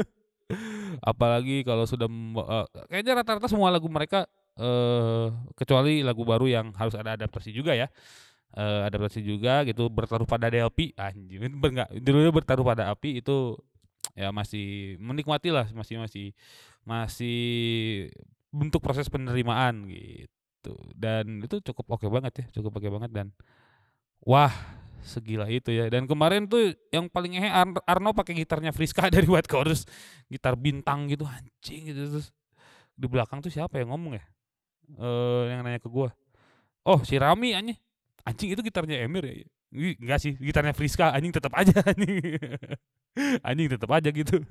apalagi 1.05 1.61
kalau 1.67 1.85
sudah 1.85 2.09
eee, 2.09 2.67
kayaknya 2.89 3.13
rata-rata 3.21 3.45
semua 3.51 3.69
lagu 3.69 3.85
mereka, 3.93 4.25
eee, 4.57 5.27
kecuali 5.53 6.01
lagu 6.01 6.25
baru 6.25 6.49
yang 6.49 6.67
harus 6.81 6.97
ada 6.97 7.13
adaptasi 7.13 7.53
juga 7.53 7.77
ya, 7.77 7.93
eee, 8.57 8.81
adaptasi 8.89 9.21
juga 9.21 9.69
gitu, 9.69 9.93
Bertaruh 9.93 10.25
Pada 10.29 10.49
Delpi, 10.49 10.97
anjing 10.97 11.45
itu 11.45 11.57
ber 11.61 11.71
nggak 11.77 11.91
judulnya 12.01 12.33
Bertaruh 12.33 12.65
Pada 12.65 12.89
Api 12.89 13.21
itu 13.21 13.61
ya 14.17 14.33
masih 14.33 14.97
menikmati 15.03 15.53
lah, 15.53 15.69
masih 15.77 16.01
masih 16.01 16.27
masih 16.89 17.39
bentuk 18.55 18.81
proses 18.81 19.11
penerimaan 19.13 19.85
gitu. 19.91 20.36
Dan 20.95 21.43
itu 21.45 21.61
cukup 21.61 21.99
oke 21.99 22.07
banget 22.11 22.33
ya, 22.43 22.45
cukup 22.61 22.79
oke 22.81 22.89
banget 22.89 23.11
dan 23.13 23.27
wah 24.25 24.53
segila 25.07 25.47
itu 25.47 25.71
ya. 25.71 25.87
Dan 25.93 26.11
kemarin 26.11 26.51
tuh 26.51 26.75
yang 26.91 27.07
paling 27.07 27.39
ngehe 27.39 27.51
Ar 27.51 27.69
Arno 27.87 28.11
pakai 28.17 28.35
gitarnya 28.35 28.75
Friska 28.75 29.07
dari 29.15 29.27
White 29.29 29.51
Chorus, 29.51 29.87
gitar 30.27 30.59
bintang 30.59 31.07
gitu 31.07 31.25
anjing 31.27 31.95
gitu, 31.95 32.03
terus 32.19 32.29
di 32.97 33.07
belakang 33.07 33.39
tuh 33.45 33.53
siapa 33.53 33.77
yang 33.79 33.93
ngomong 33.93 34.17
ya, 34.19 34.25
eee, 34.99 35.43
yang 35.53 35.61
nanya 35.63 35.81
ke 35.83 35.89
gua, 35.91 36.11
"Oh 36.87 37.01
si 37.07 37.17
Rami 37.21 37.55
anjing." 37.55 37.79
Anjing 38.27 38.51
itu 38.59 38.63
gitarnya 38.67 39.07
Emir 39.07 39.23
ya? 39.23 39.35
Enggak 39.71 40.19
sih, 40.19 40.35
gitarnya 40.35 40.75
Friska 40.75 41.15
anjing 41.15 41.31
tetep 41.31 41.53
aja 41.55 41.79
anjing. 41.95 42.19
Anjing 43.47 43.69
tetep 43.71 43.91
aja 43.91 44.09
gitu. 44.11 44.43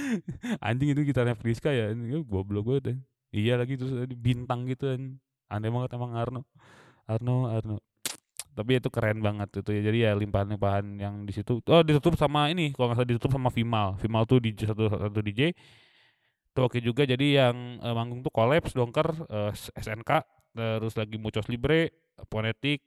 Anjing 0.66 0.88
itu 0.96 1.00
gitarnya 1.04 1.36
Friska 1.36 1.68
ya, 1.72 1.92
anjing, 1.92 2.24
goblok 2.24 2.64
banget 2.64 2.84
ya. 2.84 2.96
Iya 3.30 3.52
lagi 3.62 3.76
terus 3.76 3.92
bintang 4.16 4.64
gitu 4.66 4.88
anjing. 4.88 5.20
Aneh 5.50 5.68
banget 5.68 5.90
emang 5.98 6.14
Arno. 6.14 6.46
Arno 7.10 7.50
Arno. 7.50 7.76
Tapi 8.56 8.78
itu 8.78 8.88
keren 8.88 9.18
banget 9.18 9.62
itu 9.62 9.70
ya. 9.74 9.82
Jadi 9.90 9.98
ya 10.06 10.12
limpahan-limpahan 10.14 10.86
yang 11.02 11.14
di 11.26 11.32
situ 11.34 11.58
oh 11.58 11.82
ditutup 11.82 12.14
sama 12.14 12.50
ini 12.54 12.70
kalau 12.70 12.90
nggak 12.90 13.02
salah 13.02 13.10
ditutup 13.10 13.30
sama 13.34 13.50
Vimal. 13.50 13.98
Vimal 13.98 14.22
tuh 14.30 14.38
DJ 14.38 14.70
satu 14.70 14.86
satu 14.86 15.20
DJ. 15.20 15.50
Itu 16.50 16.60
oke 16.66 16.78
juga 16.82 17.02
jadi 17.06 17.46
yang 17.46 17.78
eh, 17.82 17.94
manggung 17.94 18.22
tuh 18.26 18.32
Collapse, 18.34 18.74
Dongker, 18.74 19.08
eh, 19.30 19.52
SNK, 19.54 20.10
terus 20.54 20.98
lagi 20.98 21.14
Muchos 21.14 21.46
Libre, 21.46 21.94
Phonetic, 22.26 22.82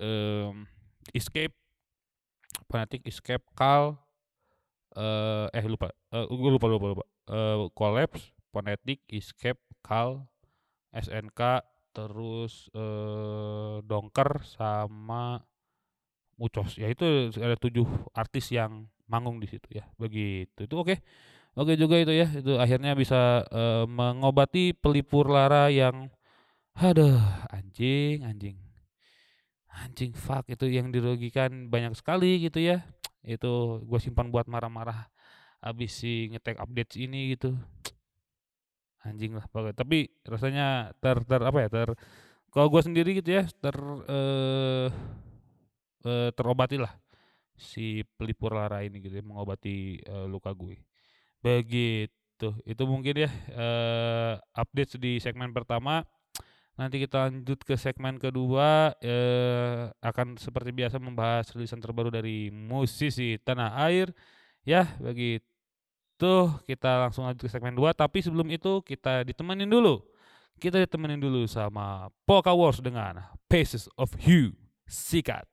em, 0.00 0.64
Escape, 1.12 1.52
Phonetic, 2.64 3.04
Escape, 3.04 3.44
Kal, 3.52 4.00
eh 4.96 5.46
eh 5.52 5.64
lupa, 5.68 5.92
eh 6.16 6.24
gue 6.24 6.50
lupa 6.50 6.66
lupa 6.70 6.86
lupa. 6.96 7.04
Eh 7.28 7.68
Collapse, 7.76 8.32
Phonetic, 8.48 9.04
Escape, 9.12 9.60
Kal, 9.84 10.24
SNK, 10.96 11.60
terus 11.94 12.68
eh 12.74 13.80
Dongker 13.86 14.42
sama 14.44 15.38
Muchos. 16.34 16.74
Ya 16.78 16.90
itu 16.90 17.30
ada 17.38 17.54
tujuh 17.54 17.86
artis 18.10 18.50
yang 18.50 18.90
manggung 19.06 19.38
di 19.38 19.46
situ 19.46 19.70
ya. 19.70 19.86
Begitu. 19.98 20.66
Itu 20.66 20.74
oke. 20.82 20.98
Oke 21.54 21.78
juga 21.78 21.96
itu 22.02 22.10
ya. 22.10 22.26
Itu 22.26 22.58
akhirnya 22.58 22.98
bisa 22.98 23.46
eh, 23.46 23.86
mengobati 23.86 24.74
pelipur 24.74 25.30
lara 25.30 25.70
yang 25.70 26.10
aduh 26.74 27.22
anjing 27.54 28.26
anjing. 28.26 28.58
Anjing 29.74 30.14
fuck 30.14 30.46
itu 30.50 30.70
yang 30.70 30.90
dirugikan 30.94 31.70
banyak 31.70 31.94
sekali 31.98 32.42
gitu 32.42 32.58
ya. 32.62 32.82
Itu 33.22 33.82
gue 33.86 33.98
simpan 34.02 34.30
buat 34.34 34.46
marah-marah 34.50 35.10
habis 35.62 35.96
si 35.96 36.30
ngetek 36.34 36.58
updates 36.58 36.98
ini 36.98 37.34
gitu. 37.38 37.54
Anjing 39.04 39.36
lah 39.36 39.44
pokoknya. 39.52 39.76
Tapi 39.76 40.08
rasanya 40.24 40.96
ter 40.98 41.16
ter 41.28 41.40
apa 41.44 41.58
ya 41.60 41.68
ter 41.68 41.88
kalau 42.52 42.68
gue 42.72 42.82
sendiri 42.86 43.10
gitu 43.20 43.30
ya 43.36 43.44
ter 43.60 43.76
eh 44.08 44.88
eh, 46.08 46.30
terobati 46.36 46.76
lah 46.80 46.92
si 47.54 48.02
pelipur 48.18 48.56
lara 48.56 48.82
ini 48.82 48.98
gitu 49.04 49.20
ya 49.20 49.24
mengobati 49.24 50.00
eh, 50.00 50.26
luka 50.28 50.50
gue. 50.56 50.80
Begitu. 51.44 52.48
Itu 52.64 52.82
mungkin 52.88 53.14
ya 53.28 53.30
eh 53.52 54.34
update 54.56 54.96
di 54.98 55.20
segmen 55.20 55.52
pertama. 55.52 56.02
Nanti 56.74 56.98
kita 56.98 57.30
lanjut 57.30 57.62
ke 57.62 57.78
segmen 57.78 58.18
kedua 58.18 58.96
eh 59.04 59.92
akan 60.02 60.40
seperti 60.40 60.74
biasa 60.74 60.98
membahas 60.98 61.46
rilisan 61.54 61.78
terbaru 61.78 62.10
dari 62.10 62.50
musisi 62.50 63.38
tanah 63.38 63.78
air. 63.86 64.10
Ya, 64.64 64.96
begitu. 64.98 65.53
Kita 66.64 67.04
langsung 67.04 67.28
lanjut 67.28 67.44
ke 67.44 67.50
segmen 67.50 67.76
2, 67.76 67.92
tapi 67.94 68.24
sebelum 68.24 68.48
itu 68.50 68.80
kita 68.82 69.22
ditemenin 69.22 69.68
dulu. 69.68 70.00
Kita 70.56 70.78
ditemenin 70.80 71.18
dulu 71.18 71.44
sama 71.44 72.08
Polka 72.24 72.54
Wars 72.54 72.78
dengan 72.80 73.20
Paces 73.50 73.90
of 73.98 74.14
Hue. 74.24 74.54
Sikat. 74.86 75.44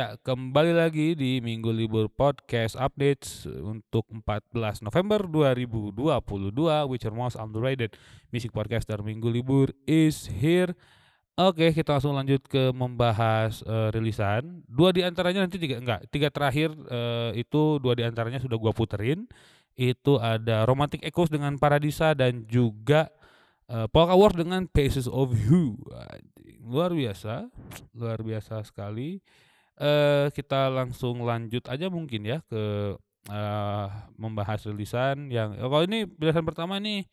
Iya, 0.00 0.16
kembali 0.24 0.72
lagi 0.72 1.12
di 1.12 1.44
Minggu 1.44 1.68
Libur 1.68 2.08
Podcast 2.08 2.72
Updates 2.72 3.44
untuk 3.44 4.08
14 4.08 4.80
November 4.80 5.28
2022 5.28 5.92
which 6.88 7.04
are 7.04 7.12
most 7.12 7.36
underrated 7.36 7.92
Music 8.32 8.48
Podcaster 8.48 8.96
Minggu 9.04 9.28
Libur 9.28 9.68
is 9.84 10.24
here. 10.24 10.72
Oke, 11.36 11.76
kita 11.76 12.00
langsung 12.00 12.16
lanjut 12.16 12.40
ke 12.48 12.72
membahas 12.72 13.60
eh, 13.60 13.92
rilisan. 13.92 14.64
Dua 14.64 14.88
di 14.88 15.04
antaranya 15.04 15.44
nanti 15.44 15.60
tiga 15.60 15.76
enggak, 15.76 16.08
tiga 16.08 16.32
terakhir 16.32 16.72
eh, 16.88 17.36
itu 17.36 17.76
dua 17.76 17.92
di 17.92 18.00
antaranya 18.00 18.40
sudah 18.40 18.56
gua 18.56 18.72
puterin. 18.72 19.28
Itu 19.76 20.16
ada 20.16 20.64
Romantic 20.64 21.04
Echoes 21.04 21.28
dengan 21.28 21.60
Paradisa 21.60 22.16
dan 22.16 22.48
juga 22.48 23.12
eh, 23.68 23.84
Polka 23.92 24.16
Wars 24.16 24.32
dengan 24.32 24.64
Paces 24.64 25.04
of. 25.04 25.36
Anjing, 25.36 26.64
Luar 26.64 26.88
biasa, 26.88 27.52
luar 27.92 28.24
biasa 28.24 28.64
sekali 28.64 29.20
eh 29.80 30.28
kita 30.36 30.68
langsung 30.68 31.24
lanjut 31.24 31.64
aja 31.66 31.88
mungkin 31.88 32.28
ya 32.28 32.38
ke 32.46 32.94
eh 33.28 33.86
membahas 34.20 34.64
rilisan 34.68 35.32
yang 35.32 35.56
oh, 35.60 35.68
kalau 35.72 35.84
ini 35.88 36.04
rilisan 36.20 36.44
pertama 36.44 36.76
nih 36.80 37.04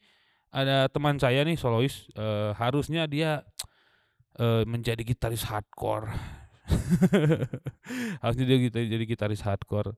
ada 0.51 0.87
teman 0.87 1.19
saya 1.19 1.43
nih 1.43 1.59
solois 1.59 2.07
eh, 2.15 2.51
harusnya 2.55 3.07
dia 3.07 3.43
eh, 4.39 4.63
menjadi 4.63 5.01
gitaris 5.03 5.43
hardcore. 5.47 6.11
Harusnya 8.23 8.45
dia 8.47 8.57
gitu 8.59 8.75
jadi 8.75 9.03
gitaris 9.07 9.43
hardcore. 9.43 9.95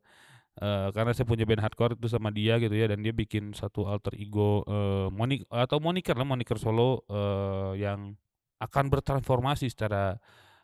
Eh, 0.59 0.89
karena 0.91 1.15
saya 1.15 1.23
punya 1.23 1.47
band 1.47 1.63
hardcore 1.63 1.95
itu 1.95 2.07
sama 2.11 2.33
dia 2.33 2.59
gitu 2.59 2.75
ya 2.75 2.91
dan 2.91 2.99
dia 2.99 3.15
bikin 3.15 3.55
satu 3.55 3.87
alter 3.87 4.11
ego 4.19 4.65
eh, 4.67 5.07
monik 5.13 5.47
atau 5.47 5.79
moniker 5.79 6.17
lah 6.19 6.27
moniker 6.27 6.59
solo 6.59 7.05
eh, 7.07 7.79
yang 7.79 8.17
akan 8.59 8.85
bertransformasi 8.91 9.71
secara 9.71 10.19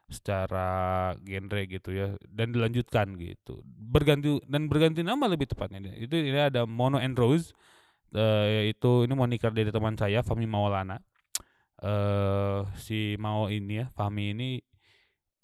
secara 0.06 1.12
genre 1.26 1.62
gitu 1.66 1.90
ya 1.90 2.14
dan 2.30 2.54
dilanjutkan 2.54 3.18
gitu. 3.18 3.66
Berganti 3.66 4.38
dan 4.46 4.70
berganti 4.70 5.02
nama 5.02 5.26
lebih 5.26 5.50
tepatnya 5.50 5.82
itu 5.98 6.14
ini 6.14 6.38
ada 6.38 6.70
Mono 6.70 7.02
and 7.02 7.18
Rose 7.18 7.58
eh, 8.14 8.70
yaitu 8.70 9.10
ini 9.10 9.14
moniker 9.18 9.50
dari 9.50 9.74
teman 9.74 9.98
saya 9.98 10.22
Fahmi 10.22 10.46
Maulana. 10.46 11.02
Eh 11.82 12.62
si 12.80 13.20
Mao 13.20 13.50
ini 13.50 13.82
ya 13.82 13.86
Fahmi 13.92 14.32
ini 14.38 14.62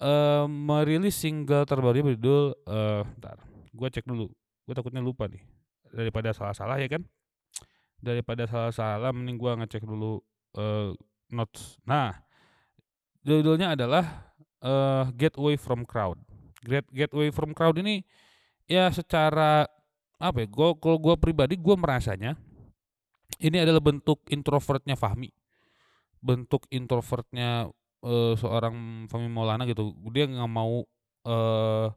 eh 0.02 0.46
merilis 0.46 1.18
single 1.18 1.66
terbarunya 1.66 2.14
berjudul 2.14 2.44
eh 2.70 3.02
bentar 3.02 3.38
gua 3.74 3.88
cek 3.90 4.06
dulu. 4.06 4.30
Gue 4.62 4.74
takutnya 4.78 5.02
lupa 5.02 5.26
nih. 5.26 5.42
Daripada 5.90 6.30
salah-salah 6.30 6.78
ya 6.78 6.86
kan? 6.86 7.02
Daripada 7.98 8.46
salah-salah 8.46 9.10
mending 9.10 9.36
gua 9.42 9.58
ngecek 9.58 9.82
dulu 9.82 10.22
eh 10.54 10.94
notes. 11.34 11.82
Nah 11.82 12.14
judulnya 13.22 13.74
adalah 13.74 14.31
eh 14.62 15.04
Get 15.18 15.34
Away 15.36 15.58
from 15.58 15.82
Crowd. 15.82 16.22
Get 16.64 17.10
Away 17.10 17.34
from 17.34 17.52
Crowd 17.52 17.76
ini 17.82 18.06
ya 18.70 18.88
secara 18.94 19.66
apa 20.22 20.38
ya? 20.42 20.46
Gua 20.46 20.78
kalau 20.78 21.02
gua 21.02 21.18
pribadi 21.18 21.58
gua 21.58 21.74
merasanya 21.74 22.38
ini 23.42 23.58
adalah 23.58 23.82
bentuk 23.82 24.22
introvertnya 24.30 24.94
Fahmi. 24.94 25.34
Bentuk 26.22 26.70
introvertnya 26.70 27.66
eh, 28.06 28.34
seorang 28.38 29.06
Fahmi 29.10 29.26
Maulana 29.26 29.66
gitu. 29.66 29.92
Dia 30.14 30.30
nggak 30.30 30.52
mau 30.52 30.86
eh 31.26 31.88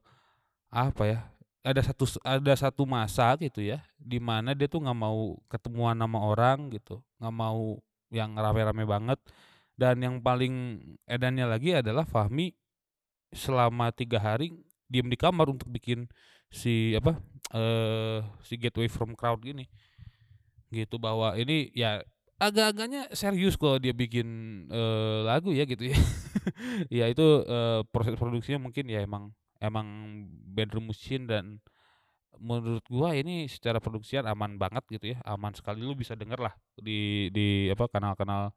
apa 0.73 1.03
ya? 1.05 1.19
Ada 1.65 1.81
satu 1.81 2.05
ada 2.21 2.53
satu 2.53 2.85
masa 2.85 3.33
gitu 3.41 3.57
ya, 3.57 3.81
di 3.97 4.21
mana 4.21 4.53
dia 4.53 4.69
tuh 4.69 4.85
nggak 4.85 4.99
mau 5.01 5.33
ketemuan 5.49 5.97
sama 5.97 6.21
orang 6.21 6.69
gitu, 6.69 7.01
nggak 7.17 7.33
mau 7.33 7.81
yang 8.13 8.37
rame-rame 8.37 8.85
banget. 8.85 9.17
Dan 9.75 9.99
yang 9.99 10.15
paling 10.23 10.79
edannya 11.03 11.45
lagi 11.45 11.75
adalah 11.75 12.07
Fahmi 12.07 12.55
selama 13.35 13.91
tiga 13.91 14.23
hari 14.23 14.55
diem 14.87 15.11
di 15.11 15.19
kamar 15.19 15.51
untuk 15.51 15.67
bikin 15.67 16.07
si 16.47 16.95
apa 16.95 17.19
eh 17.51 18.23
si 18.47 18.55
Getaway 18.55 18.87
from 18.87 19.13
Crowd 19.13 19.43
gini. 19.43 19.67
Gitu 20.71 20.95
bahwa 20.95 21.35
ini 21.35 21.71
ya 21.75 21.99
agak-agaknya 22.39 23.11
serius 23.15 23.55
kalau 23.55 23.79
dia 23.79 23.91
bikin 23.91 24.27
eh, 24.71 25.19
lagu 25.27 25.51
ya 25.51 25.67
gitu 25.67 25.91
ya. 25.91 25.97
Ya 26.93 27.09
itu 27.09 27.25
eh, 27.47 27.81
proses 27.89 28.13
produksinya 28.15 28.61
mungkin 28.69 28.85
ya 28.85 29.01
emang 29.01 29.33
emang 29.57 29.87
bedroom 30.53 30.93
machine 30.93 31.25
dan 31.25 31.57
menurut 32.37 32.83
gua 32.91 33.15
ini 33.15 33.47
secara 33.49 33.79
produksian 33.81 34.27
aman 34.29 34.59
banget 34.61 34.83
gitu 34.93 35.15
ya. 35.15 35.17
Aman 35.25 35.57
sekali. 35.57 35.81
Lu 35.81 35.97
bisa 35.97 36.13
denger 36.13 36.37
lah 36.37 36.53
di 36.77 37.31
di 37.33 37.71
apa 37.73 37.89
kanal-kanal 37.89 38.53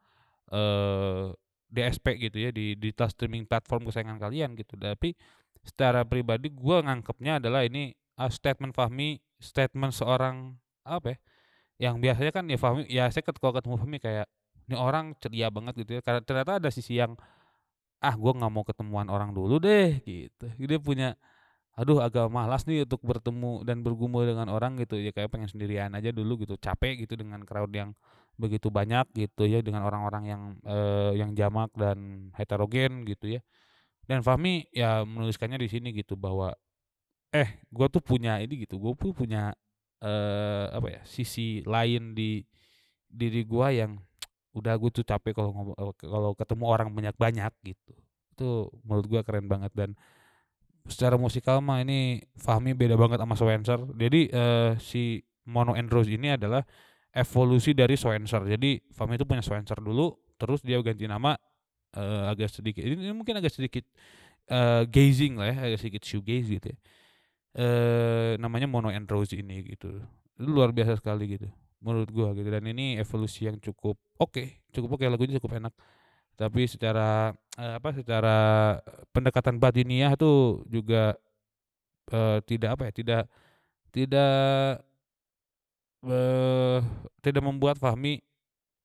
eh 0.53 1.33
DSP 1.69 2.17
gitu 2.17 2.37
ya 2.41 2.51
di 2.51 2.73
di 2.81 2.91
tas 2.97 3.13
streaming 3.13 3.45
platform 3.45 3.85
kesayangan 3.89 4.17
kalian 4.17 4.57
gitu. 4.57 4.75
Tapi 4.81 5.13
secara 5.61 6.03
pribadi 6.09 6.49
gua 6.49 6.81
nganggepnya 6.81 7.41
adalah 7.45 7.63
ini 7.69 7.93
ah, 8.17 8.33
statement 8.33 8.73
Fahmi, 8.73 9.21
statement 9.37 9.93
seorang 9.93 10.57
apa 10.89 11.17
ya? 11.17 11.19
Yang 11.89 11.95
biasanya 12.03 12.33
kan 12.33 12.45
ya 12.49 12.59
Fahmi 12.59 12.83
ya 12.89 13.05
saya 13.13 13.23
kalau 13.29 13.53
ketemu 13.53 13.77
Fahmi 13.77 13.99
kayak 14.01 14.27
ini 14.69 14.77
orang 14.77 15.13
ceria 15.21 15.49
banget 15.53 15.75
gitu 15.85 16.01
ya. 16.01 16.03
Karena 16.05 16.21
ternyata 16.25 16.53
ada 16.57 16.71
sisi 16.73 16.97
yang 16.97 17.15
ah 18.01 18.15
gua 18.17 18.33
nggak 18.33 18.53
mau 18.53 18.65
ketemuan 18.65 19.07
orang 19.13 19.37
dulu 19.37 19.61
deh 19.61 20.01
gitu. 20.09 20.47
Dia 20.57 20.81
punya 20.81 21.09
aduh 21.79 22.03
agak 22.03 22.27
malas 22.27 22.67
nih 22.67 22.83
untuk 22.83 22.99
bertemu 23.07 23.63
dan 23.63 23.87
bergumul 23.87 24.27
dengan 24.27 24.51
orang 24.51 24.75
gitu 24.83 24.99
ya 24.99 25.15
kayak 25.15 25.31
pengen 25.31 25.47
sendirian 25.47 25.95
aja 25.95 26.11
dulu 26.11 26.43
gitu 26.43 26.59
capek 26.59 27.07
gitu 27.07 27.15
dengan 27.15 27.47
crowd 27.47 27.71
yang 27.71 27.95
begitu 28.39 28.71
banyak 28.71 29.11
gitu 29.19 29.45
ya 29.51 29.61
dengan 29.61 29.83
orang-orang 29.85 30.25
yang 30.31 30.43
eh, 30.65 31.13
yang 31.19 31.31
jamak 31.35 31.71
dan 31.75 32.31
heterogen 32.39 33.05
gitu 33.05 33.39
ya. 33.39 33.41
Dan 34.09 34.25
Fahmi 34.25 34.71
ya 34.73 35.05
menuliskannya 35.05 35.59
di 35.61 35.69
sini 35.69 35.93
gitu 35.93 36.17
bahwa 36.17 36.55
eh 37.35 37.61
gue 37.69 37.87
tuh 37.93 38.01
punya 38.01 38.41
ini 38.41 38.65
gitu 38.65 38.81
gue 38.81 38.93
tuh 38.97 39.13
punya 39.13 39.53
eh 40.01 40.67
apa 40.73 40.89
ya 40.89 41.01
sisi 41.05 41.61
lain 41.67 42.15
di 42.17 42.41
diri 43.09 43.43
gua 43.49 43.73
yang 43.75 43.99
udah 44.55 44.75
gue 44.81 44.91
tuh 44.93 45.05
capek 45.05 45.33
kalau 45.37 45.53
kalau 45.97 46.31
ketemu 46.37 46.65
orang 46.69 46.89
banyak-banyak 46.93 47.53
gitu. 47.65 47.93
Itu 48.37 48.49
menurut 48.87 49.07
gua 49.11 49.21
keren 49.27 49.49
banget 49.51 49.73
dan 49.75 49.91
secara 50.89 51.21
musikal 51.21 51.61
mah 51.61 51.85
ini 51.85 52.25
Fahmi 52.41 52.73
beda 52.73 52.97
banget 52.97 53.21
sama 53.21 53.37
Swenser 53.37 53.81
jadi 53.93 54.21
eh, 54.33 54.73
si 54.81 55.21
Mono 55.45 55.77
and 55.77 55.93
Rose 55.93 56.09
ini 56.09 56.33
adalah 56.33 56.65
evolusi 57.15 57.73
dari 57.73 57.97
Swenser. 57.97 58.45
Jadi 58.45 58.81
Fahmi 58.93 59.17
itu 59.17 59.25
punya 59.25 59.43
Swenser 59.45 59.79
dulu 59.81 60.17
terus 60.39 60.63
dia 60.63 60.79
ganti 60.85 61.09
nama 61.09 61.35
eh, 61.97 62.25
agak 62.31 62.53
sedikit 62.53 62.85
ini, 62.85 63.11
mungkin 63.11 63.39
agak 63.41 63.53
sedikit 63.53 63.85
eh, 64.49 64.83
gazing 64.87 65.41
lah 65.41 65.51
ya 65.51 65.57
agak 65.73 65.79
sedikit 65.83 66.03
shoegaze 66.07 66.49
gitu 66.61 66.67
ya. 66.73 66.79
Eh 67.59 68.33
namanya 68.39 68.69
Mono 68.71 68.93
and 68.93 69.09
Rose 69.09 69.35
ini 69.35 69.65
gitu. 69.67 69.99
Itu 70.39 70.49
luar 70.49 70.71
biasa 70.71 71.01
sekali 71.01 71.27
gitu 71.39 71.49
menurut 71.83 72.11
gua 72.11 72.35
gitu. 72.37 72.49
Dan 72.51 72.67
ini 72.71 72.99
evolusi 73.01 73.47
yang 73.51 73.59
cukup 73.59 73.99
oke 74.21 74.63
cukup 74.75 74.99
oke 74.99 75.05
lagunya 75.09 75.39
cukup 75.43 75.59
enak. 75.59 75.75
Tapi 76.39 76.71
secara 76.71 77.35
eh, 77.59 77.75
apa 77.83 77.91
secara 77.97 78.37
pendekatan 79.11 79.59
batiniah 79.59 80.15
tuh 80.15 80.63
juga 80.71 81.19
eh, 82.13 82.39
tidak 82.47 82.71
apa 82.79 82.83
ya 82.91 82.93
tidak 82.95 83.23
tidak 83.91 84.85
eh 86.07 86.79
tidak 87.25 87.43
membuat 87.43 87.77
Fahmi 87.81 88.23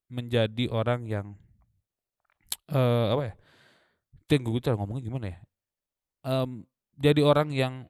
menjadi 0.09 0.65
orang 0.73 1.05
yang 1.05 1.27
eh 2.73 3.07
apa 3.13 3.23
ya 3.29 3.33
gue 4.33 4.65
cara 4.65 4.73
ngomongnya 4.73 5.05
gimana 5.05 5.25
ya? 5.29 5.39
Em, 6.25 6.65
jadi 6.97 7.21
orang 7.21 7.53
yang 7.53 7.85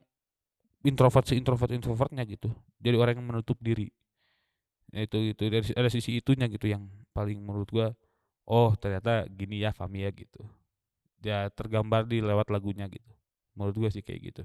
introvert 0.84 1.24
si 1.24 1.40
introvert 1.40 1.72
introvertnya 1.72 2.20
gitu. 2.28 2.52
Jadi 2.84 2.96
orang 3.00 3.16
yang 3.16 3.24
menutup 3.24 3.56
diri. 3.64 3.88
Ya 4.92 5.08
itu 5.08 5.32
itu 5.32 5.40
dari 5.48 5.64
ada 5.72 5.88
sisi 5.88 6.20
itunya 6.20 6.44
gitu 6.52 6.68
yang 6.68 6.84
paling 7.16 7.40
menurut 7.40 7.64
gua 7.72 7.88
oh 8.44 8.76
ternyata 8.76 9.24
gini 9.32 9.64
ya 9.64 9.72
Fahmi 9.72 10.04
ya 10.04 10.12
gitu. 10.12 10.44
Ya 11.24 11.48
tergambar 11.48 12.04
di 12.04 12.20
lewat 12.20 12.52
lagunya 12.52 12.84
gitu. 12.92 13.08
Menurut 13.56 13.88
gua 13.88 13.88
sih 13.88 14.04
kayak 14.04 14.20
gitu 14.20 14.44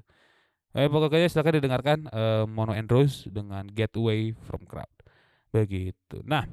eh 0.78 0.86
pokoknya 0.86 1.26
silakan 1.26 1.54
didengarkan 1.58 1.98
eh, 2.14 2.44
Mono 2.46 2.78
and 2.78 2.86
Rose 2.86 3.26
dengan 3.26 3.66
Get 3.74 3.98
Away 3.98 4.38
from 4.46 4.62
Crowd. 4.70 4.92
Begitu. 5.50 6.22
Nah 6.26 6.46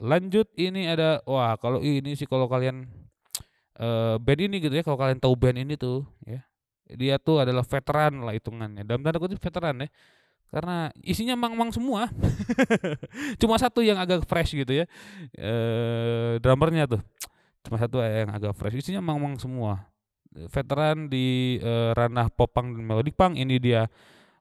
lanjut 0.00 0.48
ini 0.56 0.88
ada 0.88 1.20
wah 1.28 1.54
kalau 1.60 1.84
ini 1.84 2.16
sih 2.16 2.24
kalau 2.24 2.48
kalian 2.48 2.88
eh 3.76 4.16
band 4.16 4.40
ini 4.40 4.56
gitu 4.58 4.72
ya 4.72 4.84
kalau 4.84 4.96
kalian 4.96 5.20
tahu 5.20 5.34
band 5.36 5.60
ini 5.60 5.76
tuh 5.76 6.04
ya 6.24 6.40
dia 6.92 7.16
tuh 7.20 7.44
adalah 7.44 7.64
veteran 7.64 8.24
lah 8.24 8.32
hitungannya. 8.32 8.88
Dalam 8.88 9.04
tanda 9.04 9.20
kutip 9.20 9.40
veteran 9.40 9.84
ya 9.84 9.88
karena 10.52 10.92
isinya 11.00 11.32
mang-mang 11.36 11.72
semua. 11.72 12.12
Cuma 13.40 13.56
satu 13.56 13.80
yang 13.80 13.96
agak 14.00 14.24
fresh 14.24 14.56
gitu 14.56 14.72
ya 14.72 14.84
eh 15.36 16.40
drummernya 16.40 16.88
tuh. 16.88 17.04
Cuma 17.68 17.76
satu 17.76 18.00
yang 18.00 18.32
agak 18.32 18.56
fresh 18.56 18.80
isinya 18.80 19.04
mang-mang 19.04 19.36
semua 19.36 19.91
veteran 20.48 21.08
di 21.08 21.58
eh, 21.60 21.90
ranah 21.96 22.28
popang 22.32 22.72
dan 22.72 22.84
melodic 22.84 23.16
punk. 23.16 23.36
Ini 23.36 23.56
dia 23.60 23.86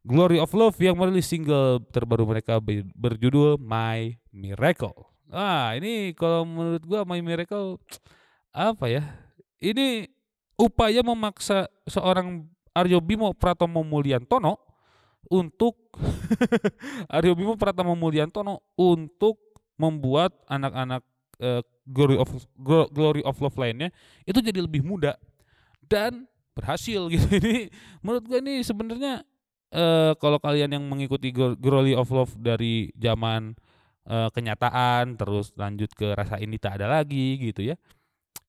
Glory 0.02 0.42
of 0.42 0.50
Love 0.58 0.78
yang 0.82 0.98
merilis 0.98 1.30
single 1.30 1.78
terbaru 1.94 2.26
mereka 2.26 2.58
be- 2.58 2.88
berjudul 2.98 3.62
My 3.62 4.18
Miracle. 4.34 4.98
Ah 5.32 5.78
ini 5.78 6.12
kalau 6.18 6.44
menurut 6.44 6.84
gua 6.84 7.06
My 7.06 7.22
Miracle 7.22 7.78
apa 8.52 8.90
ya? 8.90 9.04
Ini 9.62 10.10
upaya 10.58 11.06
memaksa 11.06 11.70
seorang 11.86 12.50
Aryo 12.74 12.98
Bimo 12.98 13.32
Pratomo 13.38 13.86
Mulyantono 13.86 14.58
untuk 15.30 15.78
Aryo 17.16 17.38
Bimo 17.38 17.56
Pratama 17.56 17.94
Mulyantono 17.94 18.66
untuk 18.76 19.38
membuat 19.78 20.34
anak-anak 20.50 21.02
eh, 21.40 21.62
Glory 21.86 22.18
of 22.18 22.30
Glo- 22.58 22.90
Glory 22.90 23.22
of 23.22 23.38
Love 23.38 23.58
lainnya 23.58 23.90
itu 24.26 24.40
jadi 24.40 24.62
lebih 24.62 24.82
muda 24.86 25.16
dan 25.92 26.26
berhasil 26.56 27.12
gitu. 27.12 27.28
Ini 27.44 27.68
menurut 28.00 28.24
gue 28.28 28.40
ini 28.40 28.64
sebenarnya 28.64 29.28
eh, 29.76 30.14
kalau 30.16 30.40
kalian 30.40 30.72
yang 30.80 30.84
mengikuti 30.88 31.36
Glory 31.36 31.92
of 31.96 32.08
Love 32.16 32.34
dari 32.40 32.92
zaman 32.96 33.56
eh, 34.08 34.30
kenyataan 34.32 35.20
terus 35.20 35.52
lanjut 35.60 35.92
ke 35.92 36.16
rasa 36.16 36.40
ini 36.40 36.56
tak 36.56 36.80
ada 36.80 36.88
lagi 37.04 37.36
gitu 37.40 37.68
ya. 37.72 37.76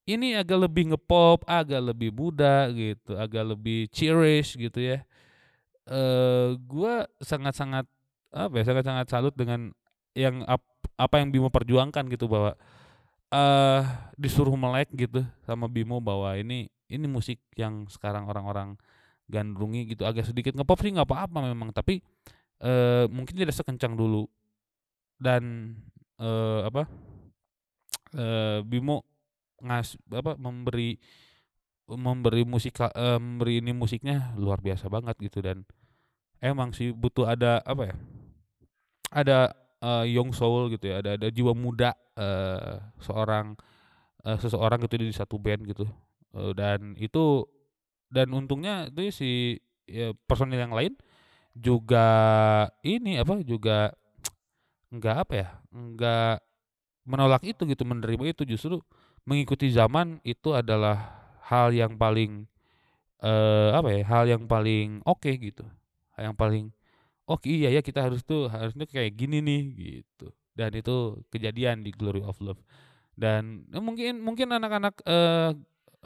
Ini 0.07 0.39
agak 0.43 0.67
lebih 0.71 0.95
ngepop, 0.95 1.47
agak 1.47 1.83
lebih 1.95 2.11
muda 2.15 2.71
gitu, 2.75 3.15
agak 3.19 3.55
lebih 3.55 3.87
cheerish 3.91 4.55
gitu 4.59 4.79
ya 4.83 5.03
eh 5.91 6.55
gua 6.71 7.11
sangat-sangat 7.19 7.87
apa 8.33 8.55
ya 8.63 8.65
sangat-sangat 8.71 9.07
salut 9.11 9.35
dengan 9.35 9.75
yang 10.15 10.47
ap- 10.47 10.63
apa 10.95 11.19
yang 11.19 11.35
Bimo 11.35 11.51
perjuangkan 11.51 12.07
gitu 12.07 12.31
bahwa 12.31 12.55
eh 13.33 13.83
disuruh 14.21 14.55
melek 14.55 14.93
gitu 14.95 15.27
sama 15.49 15.67
Bimo 15.67 15.99
bahwa 15.99 16.37
ini 16.39 16.71
ini 16.93 17.09
musik 17.09 17.41
yang 17.57 17.89
sekarang 17.89 18.29
orang-orang 18.29 18.77
gandrungi 19.33 19.89
gitu 19.97 20.05
agak 20.05 20.29
sedikit 20.29 20.53
ngepop 20.53 20.79
sih 20.85 20.93
nggak 20.93 21.09
apa-apa 21.09 21.39
memang 21.41 21.73
tapi 21.73 22.05
eh 22.63 23.05
mungkin 23.09 23.35
tidak 23.35 23.57
sekencang 23.57 23.97
dulu. 23.97 24.29
Dan 25.17 25.75
eh 26.21 26.61
apa 26.69 26.87
eh 28.13 28.61
Bimo 28.67 29.03
ngas 29.63 29.97
apa 30.13 30.37
memberi 30.37 30.99
memberi 31.89 32.43
musik 32.47 32.79
eh, 32.81 33.19
memberi 33.19 33.65
ini 33.65 33.73
musiknya 33.73 34.37
luar 34.37 34.61
biasa 34.61 34.87
banget 34.93 35.17
gitu. 35.19 35.41
Dan 35.41 35.65
emang 36.43 36.75
sih 36.75 36.91
butuh 36.93 37.31
ada 37.31 37.63
apa 37.63 37.83
ya 37.91 37.95
ada 39.13 39.39
eh, 39.83 40.05
young 40.11 40.35
soul 40.35 40.73
gitu 40.75 40.91
ya 40.91 41.05
ada 41.05 41.15
ada 41.21 41.29
jiwa 41.31 41.53
muda 41.55 41.95
eh, 42.19 42.81
seorang 42.99 43.55
eh, 44.27 44.39
seseorang 44.43 44.83
gitu 44.89 44.99
di 44.99 45.15
satu 45.15 45.37
band 45.39 45.63
gitu 45.69 45.87
Dan 46.33 46.97
itu 46.97 47.45
dan 48.13 48.33
untungnya 48.33 48.89
itu 48.89 49.13
si 49.13 49.31
ya, 49.89 50.17
personil 50.29 50.61
yang 50.61 50.73
lain 50.73 50.97
juga 51.53 52.07
ini 52.81 53.21
apa 53.21 53.45
juga 53.45 53.93
nggak 54.93 55.17
apa 55.17 55.33
ya 55.37 55.49
nggak 55.73 56.37
menolak 57.09 57.43
itu 57.45 57.63
gitu 57.69 57.85
menerima 57.85 58.33
itu. 58.33 58.43
Justru 58.49 58.81
mengikuti 59.29 59.69
zaman 59.71 60.19
itu 60.25 60.53
adalah 60.57 61.21
hal 61.47 61.71
yang 61.73 61.97
paling 62.01 62.49
eh 63.23 63.71
apa 63.77 63.89
ya 63.93 64.01
hal 64.09 64.25
yang 64.27 64.45
paling 64.49 65.05
oke 65.05 65.29
gitu. 65.29 65.65
Hal 66.17 66.33
yang 66.33 66.37
paling 66.37 66.73
oke 67.29 67.47
iya 67.49 67.71
ya 67.73 67.81
kita 67.85 68.03
harus 68.03 68.25
tuh 68.27 68.49
harusnya 68.51 68.89
kayak 68.89 69.15
gini 69.15 69.41
nih 69.45 69.63
gitu. 69.77 70.33
Dan 70.53 70.77
itu 70.77 71.21
kejadian 71.33 71.81
di 71.85 71.93
Glory 71.93 72.21
of 72.25 72.37
Love. 72.45 72.61
Dan 73.17 73.69
eh, 73.73 73.83
mungkin 73.83 74.21
mungkin 74.25 74.49
anak-anak 74.53 74.95
eh 75.07 75.53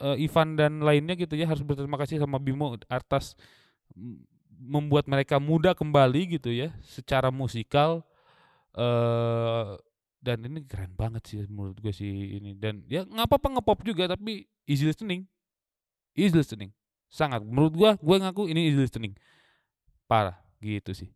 eh, 0.01 0.25
Ivan 0.25 0.57
dan 0.57 0.81
lainnya 0.81 1.17
gitu 1.17 1.33
ya 1.33 1.49
harus 1.49 1.61
berterima 1.65 1.97
kasih 1.97 2.21
sama 2.21 2.37
Bimo 2.37 2.77
atas 2.89 3.37
membuat 4.57 5.05
mereka 5.05 5.37
muda 5.37 5.77
kembali 5.77 6.39
gitu 6.39 6.49
ya 6.49 6.73
secara 6.81 7.29
musikal 7.29 8.01
eh 8.77 9.77
dan 10.27 10.43
ini 10.43 10.65
keren 10.67 10.91
banget 10.97 11.23
sih 11.23 11.39
menurut 11.47 11.79
gue 11.79 11.93
sih 11.95 12.41
ini. 12.41 12.51
Dan 12.57 12.83
ya 12.91 13.07
nggak 13.07 13.31
apa-apa 13.31 13.47
ngepop 13.57 13.79
juga 13.87 14.11
tapi 14.11 14.43
easy 14.67 14.83
listening. 14.83 15.23
Easy 16.17 16.35
listening. 16.35 16.75
Sangat. 17.07 17.45
Menurut 17.45 17.73
gua 17.77 17.91
gue 17.95 18.17
ngaku 18.19 18.51
ini 18.51 18.67
easy 18.67 18.75
listening. 18.75 19.15
Parah. 20.09 20.35
Gitu 20.59 20.91
sih. 20.91 21.09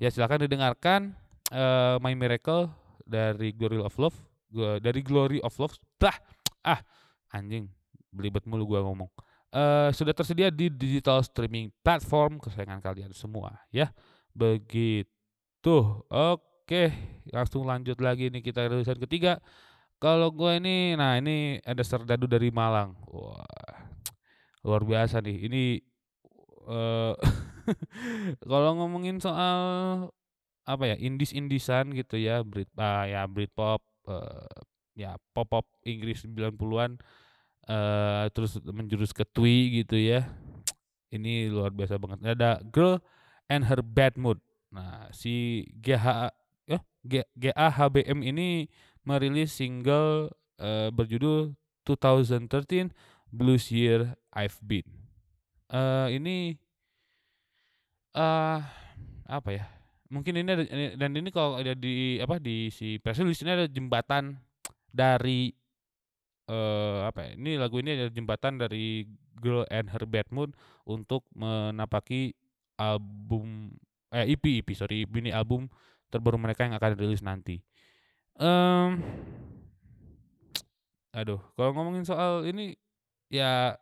Ya 0.00 0.08
silakan 0.08 0.48
didengarkan 0.48 1.12
eh, 1.52 1.96
My 2.00 2.16
Miracle 2.16 2.72
dari 3.04 3.52
Glory 3.52 3.82
of 3.82 3.92
Love 4.00 4.16
gua 4.48 4.80
dari 4.80 5.04
Glory 5.04 5.38
of 5.44 5.52
Love. 5.60 5.76
Dah 6.00 6.16
ah 6.64 6.80
anjing 7.34 7.75
belibet 8.16 8.48
mulu 8.48 8.64
gua 8.64 8.80
ngomong. 8.82 9.12
Eh 9.52 9.90
sudah 9.94 10.16
tersedia 10.16 10.48
di 10.48 10.72
digital 10.72 11.22
streaming 11.22 11.70
platform 11.84 12.40
kesayangan 12.40 12.80
kalian 12.80 13.12
semua 13.12 13.60
ya. 13.68 13.92
Begitu. 14.32 15.76
Oke 16.08 16.92
langsung 17.30 17.68
lanjut 17.68 18.00
lagi 18.00 18.32
nih 18.32 18.42
kita 18.42 18.66
rilisan 18.66 18.98
ketiga. 18.98 19.38
Kalau 19.96 20.28
gue 20.28 20.60
ini 20.60 20.92
nah 20.92 21.16
ini 21.16 21.60
ada 21.64 21.80
serdadu 21.84 22.28
dari 22.28 22.48
Malang. 22.52 22.96
Wah 23.08 23.44
luar 24.66 24.82
biasa 24.82 25.22
nih. 25.22 25.46
Ini 25.46 25.62
eh 26.66 27.14
kalau 28.50 28.70
ngomongin 28.78 29.22
soal 29.22 29.58
apa 30.66 30.84
ya 30.90 30.96
indis 30.98 31.30
indisan 31.30 31.94
gitu 31.94 32.18
ya 32.18 32.42
Brit 32.42 32.70
ah, 32.74 33.06
ya 33.06 33.22
Britpop 33.30 33.86
eh, 34.10 34.58
ya 34.98 35.14
pop 35.30 35.46
pop 35.46 35.66
Inggris 35.86 36.26
90-an 36.26 36.98
eh 37.66 38.24
terus 38.34 38.58
menjurus 38.62 39.10
ke 39.10 39.26
twee 39.26 39.82
gitu 39.82 39.98
ya 39.98 40.26
Ini 41.10 41.48
luar 41.54 41.70
biasa 41.72 41.96
banget. 42.02 42.18
Ada 42.36 42.60
Girl 42.74 42.98
and 43.46 43.64
Her 43.70 43.80
Bad 43.80 44.18
Mood. 44.18 44.42
Nah, 44.74 45.08
si 45.14 45.64
GH 45.78 46.34
eh, 46.68 46.82
G 47.06 47.22
GAHBM 47.38 48.20
ini 48.26 48.66
merilis 49.06 49.54
single, 49.54 50.34
eee, 50.58 50.90
berjudul 50.90 51.54
2013 51.86 52.90
Blues 53.30 53.70
Year 53.70 54.18
I've 54.34 54.58
Been. 54.66 54.84
Eee, 55.70 56.18
ini 56.18 56.58
eee, 58.14 58.58
apa 59.26 59.50
ya, 59.50 59.64
mungkin 60.12 60.34
ini 60.38 60.48
ada 60.50 60.64
dan 60.96 61.10
ini 61.18 61.30
kalau 61.34 61.58
ada 61.58 61.74
di 61.74 62.18
apa, 62.22 62.38
di 62.38 62.70
si 62.70 62.98
press 63.02 63.18
release 63.22 63.42
ini 63.42 63.52
ada 63.54 63.66
jembatan 63.70 64.38
dari, 64.90 65.52
eee, 66.48 66.98
apa 67.06 67.20
ya, 67.26 67.30
ini 67.38 67.50
lagu 67.60 67.76
ini 67.82 67.94
adalah 67.98 68.12
jembatan 68.14 68.52
dari 68.60 69.06
Girl 69.38 69.66
and 69.70 69.90
Her 69.92 70.04
Bad 70.08 70.28
Mood 70.32 70.54
untuk 70.88 71.26
menapaki 71.36 72.32
album 72.78 73.74
eh, 74.14 74.32
EP 74.34 74.44
EP 74.62 74.68
sorry, 74.76 75.04
mini 75.10 75.30
album 75.34 75.68
terbaru 76.12 76.38
mereka 76.40 76.64
yang 76.66 76.74
akan 76.78 76.92
rilis 76.96 77.22
nanti. 77.24 77.60
Mmm, 78.38 79.00
aduh, 81.16 81.40
kalau 81.56 81.72
ngomongin 81.76 82.04
soal 82.04 82.44
ini, 82.48 82.76
ya 83.32 83.74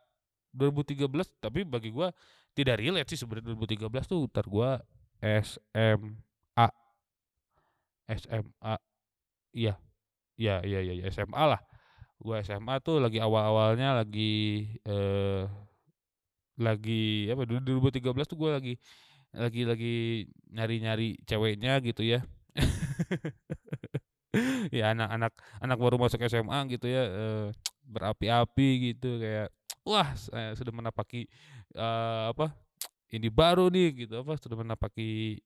2013 0.55 1.27
tapi 1.43 1.67
bagi 1.67 1.91
gua 1.91 2.11
tidak 2.55 2.79
relate 2.79 3.09
sih 3.11 3.19
sebenarnya 3.19 3.51
2013 3.55 4.05
tuh 4.07 4.25
entar 4.27 4.45
gua 4.47 4.79
SMA. 5.21 6.67
SMA. 8.09 8.75
Iya 9.55 9.73
iya 10.37 10.55
iya 10.67 10.79
iya, 10.83 11.05
SMA 11.11 11.43
lah. 11.47 11.61
Gua 12.23 12.39
SMA 12.39 12.79
tuh 12.79 13.03
lagi 13.03 13.19
awal-awalnya 13.19 13.99
lagi, 13.99 14.63
eee, 14.87 15.43
lagi 16.59 17.27
apa, 17.31 17.43
du 17.49 17.59
2013 17.59 18.27
tuh 18.31 18.37
gua 18.39 18.55
lagi 18.59 18.79
lagi 19.35 19.61
lagi 19.67 19.93
nyari-nyari 20.51 21.19
ceweknya 21.27 21.79
gitu 21.83 22.03
ya. 22.05 22.19
Ya 24.75 24.91
anak-anak 24.93 25.31
anak 25.63 25.77
baru 25.79 25.95
masuk 26.01 26.19
SMA 26.27 26.59
gitu 26.71 26.87
ya, 26.89 27.03
eee, 27.07 27.45
berapi-api 27.87 28.67
gitu 28.93 29.19
kayak, 29.21 29.47
wah 29.87 30.11
saya 30.17 30.53
sudah 30.59 30.73
menapaki, 30.75 31.27
eee, 31.75 32.23
apa, 32.33 32.51
ini 33.13 33.27
baru 33.31 33.69
nih 33.73 34.05
gitu, 34.07 34.21
apa, 34.23 34.35
sudah 34.41 34.57
menapaki, 34.59 35.39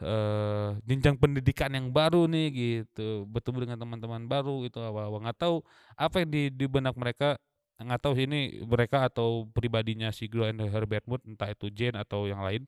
eee, 0.00 0.68
jenjang 0.88 1.16
pendidikan 1.20 1.68
yang 1.74 1.92
baru 1.92 2.24
nih 2.30 2.46
gitu, 2.54 3.28
bertemu 3.28 3.68
dengan 3.68 3.78
teman-teman 3.84 4.22
baru 4.30 4.64
itu 4.64 4.80
awal-awal, 4.80 5.20
nggak 5.28 5.38
tahu 5.42 5.56
apa 5.98 6.24
yang 6.24 6.30
di 6.32 6.42
di 6.48 6.66
benak 6.70 6.96
mereka, 6.96 7.36
nggak 7.82 8.00
tahu 8.00 8.12
sih 8.16 8.24
ini 8.30 8.62
mereka 8.64 9.04
atau 9.10 9.44
pribadinya 9.52 10.08
si 10.14 10.30
Girl 10.30 10.48
and 10.48 10.62
Her 10.62 10.86
Bad 10.88 11.04
Mood, 11.10 11.20
entah 11.28 11.50
itu 11.50 11.68
Jen 11.68 11.98
atau 11.98 12.24
yang 12.30 12.40
lain, 12.40 12.64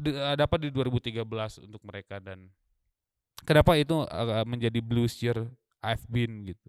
de 0.00 0.10
ada 0.22 0.46
apa 0.46 0.56
di 0.62 0.70
2013 0.70 1.58
untuk 1.60 1.82
mereka. 1.84 2.22
Dan 2.22 2.48
kenapa 3.44 3.74
itu, 3.76 4.06
menjadi 4.46 4.78
Blues 4.80 5.18
Year 5.20 5.44
I've 5.82 6.06
Been 6.06 6.46
gitu. 6.48 6.68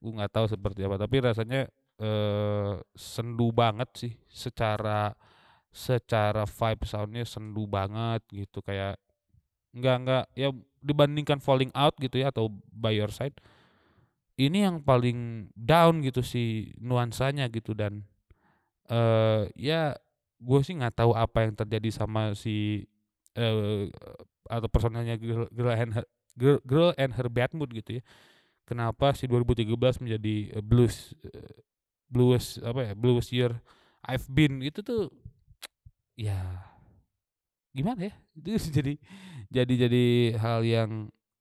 Gua 0.00 0.22
nggak 0.24 0.32
tahu 0.32 0.46
seperti 0.48 0.84
apa, 0.84 0.96
tapi 1.00 1.16
rasanya, 1.20 1.68
eee, 2.00 2.72
sendu 2.96 3.52
banget 3.52 3.88
sih 3.96 4.12
secara 4.28 5.12
secara 5.70 6.44
vibe 6.46 6.84
sound-nya 6.86 7.24
sendu 7.26 7.66
banget 7.70 8.22
gitu, 8.30 8.60
kayak 8.62 8.98
nggak 9.74 9.96
nggak 10.06 10.24
ya 10.34 10.50
dibandingkan 10.82 11.38
Falling 11.38 11.70
Out 11.76 11.94
gitu 12.02 12.18
ya 12.22 12.30
atau 12.34 12.50
By 12.74 12.98
Your 12.98 13.12
Side, 13.14 13.38
ini 14.40 14.64
yang 14.66 14.82
paling 14.82 15.50
down 15.54 16.02
gitu 16.02 16.24
si 16.24 16.72
nuansanya 16.80 17.46
gitu 17.52 17.76
dan, 17.76 18.02
eee, 18.90 19.50
ya 19.58 19.94
gua 20.40 20.60
sih 20.64 20.74
nggak 20.78 20.96
tahu 21.04 21.12
apa 21.16 21.46
yang 21.48 21.54
terjadi 21.58 21.90
sama 21.94 22.34
si, 22.38 22.86
eee, 23.36 23.90
atau 24.50 24.68
personelnya 24.72 25.16
Girl 25.20 25.46
Girl 25.54 25.72
and 25.74 25.92
Her 25.96 26.06
Girl 26.38 26.58
Girl 26.66 26.90
and 26.98 27.12
Her 27.14 27.28
Bad 27.30 27.52
Mood 27.54 27.70
gitu 27.76 28.00
ya. 28.00 28.02
Kenapa 28.68 29.12
si 29.18 29.26
2013 29.30 29.98
menjadi, 30.02 30.54
eee, 30.56 30.64
blues, 30.64 31.14
eee, 31.26 31.54
blues 32.10 32.58
apa 32.62 32.90
ya, 32.90 32.94
Blues 32.98 33.28
Year 33.34 33.52
I've 34.06 34.26
Been 34.30 34.62
itu 34.64 34.80
tuh 34.84 35.10
ya 36.20 36.36
gimana 37.70 38.10
ya, 38.10 38.14
itu 38.38 38.50
jadi 38.70 38.94
jadi 39.50 39.74
jadi 39.88 40.04
hal 40.38 40.60
yang 40.66 40.90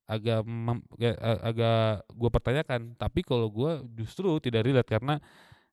agak 0.10 0.42
mem 0.46 0.82
ya, 0.98 1.14
agak 1.46 2.06
gua 2.18 2.30
pertanyakan, 2.34 2.98
tapi 2.98 3.22
kalau 3.22 3.46
gua 3.50 3.82
justru 3.94 4.26
tidak 4.42 4.66
relate 4.66 4.90
karena, 4.90 5.22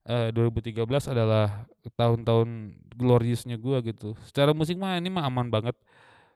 eee, 0.08 0.32
2013 0.34 1.08
adalah 1.08 1.64
tahun-tahun 1.96 2.76
glorious-nya 2.96 3.56
gua 3.60 3.80
gitu. 3.84 4.16
Secara 4.28 4.52
musik 4.56 4.76
mah 4.80 5.00
ini 5.00 5.08
mah 5.12 5.24
aman 5.28 5.48
banget, 5.52 5.76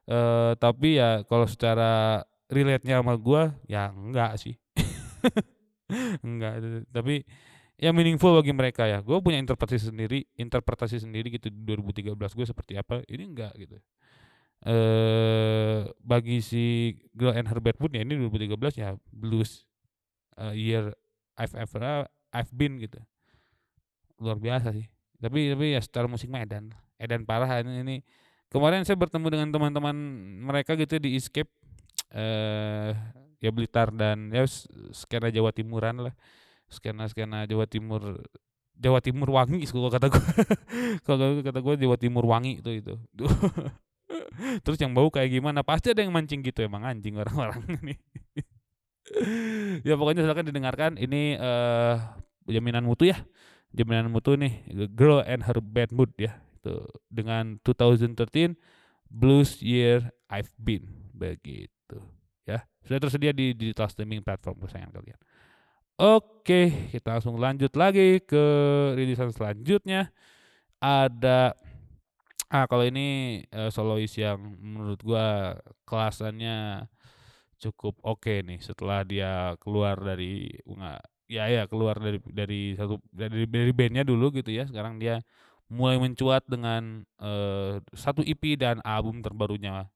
eee, 0.09 0.53
tapi 0.61 1.01
ya 1.01 1.25
kalau 1.29 1.47
secara 1.49 2.23
relate-nya 2.53 3.01
sama 3.05 3.15
gua, 3.21 3.53
ya 3.69 3.93
enggak 3.95 4.37
sih. 4.41 4.57
Enggak, 6.27 6.87
tapi 6.95 7.25
ya 7.81 7.91
meaningful 7.97 8.37
bagi 8.37 8.53
mereka 8.53 8.85
ya. 8.85 9.01
Gua 9.01 9.25
punya 9.25 9.41
interpretasi 9.41 9.89
sendiri 9.91 10.29
interpretasi 10.37 11.01
sendiri 11.01 11.33
gitu 11.33 11.49
di 11.49 11.61
2013 11.65 12.37
gua 12.37 12.47
seperti 12.47 12.77
apa, 12.77 13.01
ini 13.09 13.25
enggak 13.33 13.53
gitu. 13.57 13.77
Eee, 14.69 15.89
bagi 16.05 16.45
si 16.45 16.93
Girl 17.17 17.33
and 17.33 17.49
Her 17.49 17.65
Bad 17.65 17.81
ya 17.81 18.05
ini 18.05 18.21
2013 18.21 18.75
ya 18.77 18.89
blues, 19.09 19.65
eee, 20.37 20.55
year 20.77 20.85
I've 21.41 21.57
ever 21.57 22.05
I've 22.37 22.53
been 22.53 22.77
gitu. 22.79 23.01
Luar 24.21 24.37
biasa 24.37 24.77
sih. 24.77 24.85
Tapi 25.21 25.53
tapi 25.57 25.77
ya 25.77 25.81
secara 25.81 26.09
musik 26.09 26.29
mah 26.33 26.45
edan, 26.45 26.73
edan 27.01 27.25
parah 27.25 27.61
ini 27.65 27.81
ini. 27.85 27.97
Kemarin 28.53 28.83
saya 28.85 28.99
bertemu 28.99 29.27
dengan 29.31 29.49
teman-teman 29.55 29.97
mereka 30.45 30.75
gitu 30.77 30.99
di 31.01 31.15
Escape, 31.17 31.49
eee, 32.13 32.93
ya 33.41 33.51
Blitar 33.55 33.95
dan 33.95 34.29
ya 34.35 34.45
skena 34.93 35.31
Jawa 35.33 35.55
Timuran 35.55 36.03
lah, 36.11 36.15
skena-skena 36.71 37.45
Jawa 37.51 37.67
Timur 37.67 38.23
Jawa 38.81 39.05
Timur 39.05 39.29
wangi 39.29 39.69
kalau 39.69 39.93
kata 39.93 40.09
gua. 40.09 40.25
Kalau 41.07 41.45
kata 41.45 41.59
gua 41.61 41.75
Jawa 41.77 41.97
Timur 42.01 42.25
wangi 42.25 42.65
itu 42.65 42.81
itu. 42.81 42.97
Terus 44.65 44.79
yang 44.81 44.97
bau 44.97 45.13
kayak 45.13 45.29
gimana, 45.37 45.61
pasti 45.61 45.93
ada 45.93 46.01
yang 46.01 46.17
mancing 46.17 46.41
gitu, 46.41 46.65
emang 46.65 46.89
anjing 46.89 47.21
orang-orang 47.21 47.61
ini. 47.85 47.95
Ya 49.85 49.99
pokoknya 50.01 50.25
silakan 50.25 50.49
didengarkan 50.49 50.93
ini, 50.97 51.37
eee, 51.37 51.95
jaminan 52.49 52.87
mutu 52.89 53.11
ya, 53.11 53.21
jaminan 53.75 54.09
mutu 54.09 54.39
nih, 54.39 54.65
Girl 54.97 55.21
and 55.21 55.45
Her 55.45 55.61
Bad 55.61 55.93
Mood 55.93 56.15
ya, 56.17 56.41
itu 56.57 56.89
dengan 57.11 57.59
2013 57.67 58.57
Blues 59.11 59.61
Year 59.61 60.15
I've 60.31 60.55
Been, 60.57 61.11
begitu 61.13 61.99
ya. 62.47 62.65
Sudah 62.87 63.03
tersedia 63.03 63.35
di 63.35 63.53
digital 63.53 63.91
streaming 63.91 64.23
platform 64.23 64.63
kesayangan 64.63 64.95
kalian. 64.95 65.19
Oke, 66.01 66.89
kita 66.89 67.21
langsung 67.21 67.37
lanjut 67.37 67.77
lagi 67.77 68.25
ke 68.25 68.41
rilisan 68.97 69.37
selanjutnya. 69.37 70.09
Ada 70.81 71.53
ah, 72.53 72.67
kalau 72.71 72.85
ini, 72.89 73.41
eee, 73.49 73.71
solois 73.75 74.13
yang 74.17 74.41
menurut 74.61 75.01
gua 75.05 75.57
kelasannya 75.89 76.89
cukup 77.61 77.97
oke 78.07 78.43
nih 78.47 78.61
setelah 78.65 79.05
dia 79.05 79.55
keluar 79.61 79.97
dari 80.01 80.49
nggak 80.65 81.01
ya 81.29 81.45
ya 81.53 81.63
keluar 81.71 81.97
dari 82.01 82.19
dari 82.29 82.75
satu 82.79 83.01
dari 83.13 83.45
dari 83.51 83.73
band-nya 83.77 84.05
dulu 84.09 84.33
gitu 84.37 84.51
ya, 84.55 84.65
sekarang 84.69 84.99
dia 85.03 85.21
mulai 85.73 85.99
mencuat 86.01 86.45
dengan, 86.49 87.05
eee, 87.21 87.85
1 87.97 88.23
EP 88.27 88.57
dan 88.61 88.81
album 88.87 89.21
terbarunya 89.25 89.89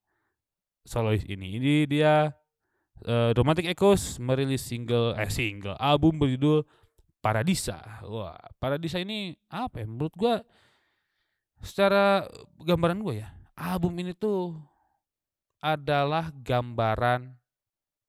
solois 0.86 1.24
ini. 1.28 1.58
Ini 1.60 1.74
dia, 1.90 2.32
eee, 3.02 3.34
Romantic 3.34 3.66
Echoes 3.66 4.22
merilis 4.22 4.62
single 4.62 5.18
eh 5.18 5.26
single, 5.32 5.74
album 5.82 6.22
berjudul 6.22 6.62
Paradisa. 7.18 8.04
Wah, 8.06 8.38
Paradisa 8.62 9.02
ini 9.02 9.34
apa 9.50 9.82
ya, 9.82 9.86
menurut 9.90 10.14
gua 10.14 10.44
secara 11.64 12.28
gambaran 12.62 13.00
gua 13.02 13.14
ya, 13.26 13.28
album 13.58 13.96
ini 13.98 14.14
tuh 14.14 14.54
adalah 15.64 16.28
gambaran 16.30 17.34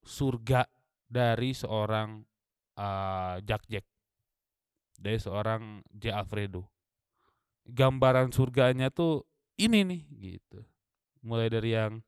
surga 0.03 0.67
dari 1.07 1.55
seorang, 1.55 2.21
eee, 2.75 3.35
Jack 3.47 3.63
Jack. 3.71 3.85
Dari 4.95 5.19
seorang 5.19 5.83
J. 5.91 6.15
Alfredo. 6.15 6.71
Gambaran 7.67 8.31
surganya 8.31 8.87
tuh 8.87 9.27
ini 9.59 9.83
nih, 9.83 10.01
gitu. 10.39 10.63
Mulai 11.19 11.51
dari 11.51 11.75
yang, 11.75 11.99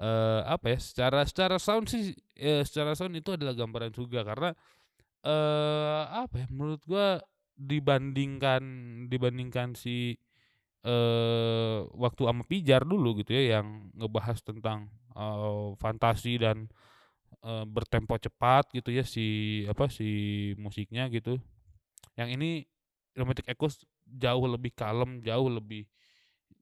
eee, 0.00 0.40
apa 0.46 0.66
ya, 0.76 0.78
secara 0.82 1.20
secara 1.28 1.56
sound 1.62 1.86
sih, 1.92 2.12
eee, 2.38 2.62
secara 2.68 2.94
sound 2.98 3.14
itu 3.18 3.32
adalah 3.36 3.54
gambaran 3.56 3.92
surga 3.96 4.20
karena, 4.28 4.50
eee, 5.24 6.02
apa 6.24 6.36
ya, 6.44 6.48
menurut 6.52 6.82
gua 6.88 7.20
dibandingkan 7.58 8.62
dibandingkan 9.12 9.74
si, 9.78 10.16
eee, 10.86 11.78
waktu 11.96 12.22
ama 12.28 12.44
Pijar 12.48 12.84
dulu 12.88 13.18
gitu 13.22 13.32
ya, 13.36 13.60
yang 13.60 13.90
ngebahas 13.98 14.40
tentang, 14.44 14.88
eee, 15.16 15.76
fantasi 15.82 16.38
dan, 16.42 16.68
eee, 17.44 17.64
bertempo 17.68 18.16
cepat 18.20 18.70
gitu 18.74 18.90
ya 18.94 19.04
si 19.06 19.26
apa, 19.70 19.88
si 19.92 20.08
musiknya 20.60 21.08
gitu. 21.12 21.38
Yang 22.18 22.28
ini 22.40 22.50
Romantic 23.18 23.46
Echoes 23.50 23.82
jauh 24.06 24.46
lebih 24.48 24.72
kalem, 24.76 25.20
jauh 25.24 25.48
lebih 25.52 25.84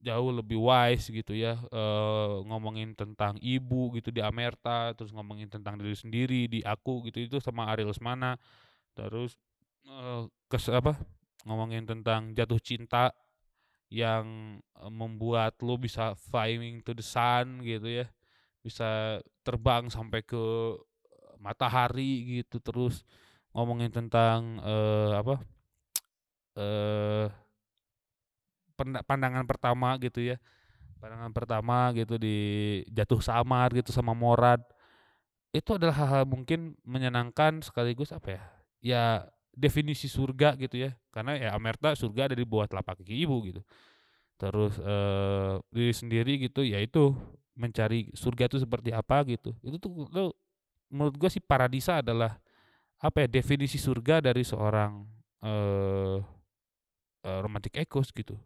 jauh 0.04 0.30
lebih 0.36 0.60
wise 0.60 1.08
gitu 1.08 1.32
ya, 1.34 1.56
eee, 1.72 2.32
ngomongin 2.48 2.92
tentang 2.94 3.40
ibu 3.40 3.90
gitu 3.96 4.12
di 4.12 4.20
Amerta, 4.20 4.92
terus 4.96 5.10
ngomongin 5.16 5.48
tentang 5.48 5.80
diri 5.80 5.96
sendiri 5.96 6.46
di 6.52 6.60
Aku 6.62 7.00
gitu, 7.08 7.18
itu 7.24 7.36
sama 7.40 7.66
Ari 7.72 7.88
Lesmana. 7.88 8.36
Terus, 8.98 9.36
eee, 9.88 10.28
kes 10.52 10.68
apa, 10.72 10.96
ngomongin 11.48 11.84
tentang 11.88 12.32
jatuh 12.36 12.60
cinta 12.62 13.12
yang, 13.92 14.58
eee, 14.80 14.92
membuat 14.92 15.56
lu 15.64 15.76
bisa 15.80 16.14
flying 16.30 16.82
to 16.86 16.92
the 16.96 17.04
sun 17.06 17.60
gitu 17.64 17.88
ya, 18.04 18.06
bisa 18.64 19.20
terbang 19.46 19.88
sampai 19.92 20.22
ke 20.26 20.40
matahari 21.42 22.42
gitu, 22.42 22.58
terus 22.62 23.02
ngomongin 23.56 23.90
tentang, 23.94 24.60
eee, 24.64 25.12
apa, 25.20 25.36
eee 26.60 27.26
penda 27.32 27.43
pandangan 28.78 29.44
pertama 29.48 29.96
gitu 30.02 30.20
ya, 30.34 30.36
pandangan 31.02 31.32
pertama 31.34 31.92
gitu 31.96 32.16
di 32.20 32.36
Jatuh 32.92 33.20
Samar 33.24 33.72
gitu 33.76 33.90
sama 33.94 34.12
Morad. 34.16 34.60
Itu 35.54 35.78
adalah 35.78 35.94
hal-hal 35.94 36.24
mungkin 36.26 36.74
menyenangkan 36.82 37.62
sekaligus 37.62 38.10
apa 38.10 38.38
ya, 38.38 38.42
ya 38.82 39.04
definisi 39.54 40.10
surga 40.10 40.58
gitu 40.58 40.76
ya, 40.90 40.90
karena 41.14 41.38
ya 41.38 41.50
Amerta 41.54 41.94
surga 41.94 42.30
ada 42.32 42.36
di 42.38 42.42
bawah 42.46 42.66
telapak 42.66 43.02
kaki 43.02 43.14
ibu 43.26 43.38
gitu. 43.46 43.62
Terus, 44.40 44.76
eee, 44.82 45.54
diri 45.72 45.94
sendiri 45.94 46.32
gitu, 46.50 46.62
ya 46.66 46.82
itu 46.82 47.14
mencari 47.58 48.10
surga 48.16 48.50
itu 48.50 48.58
seperti 48.62 48.90
apa 48.94 49.22
gitu. 49.30 49.54
Itu 49.62 49.78
tuh 49.78 50.06
tuh 50.10 50.30
menurut 50.92 51.14
gua 51.18 51.30
sih 51.32 51.42
Paradisa 51.44 52.00
adalah 52.02 52.38
apa 53.02 53.26
ya, 53.26 53.28
definisi 53.30 53.76
surga 53.80 54.20
dari 54.24 54.42
seorang, 54.46 55.04
eee 55.44 56.18
eee, 57.24 57.38
Romantic 57.44 57.74
Echoes 57.80 58.12
gitu. 58.12 58.36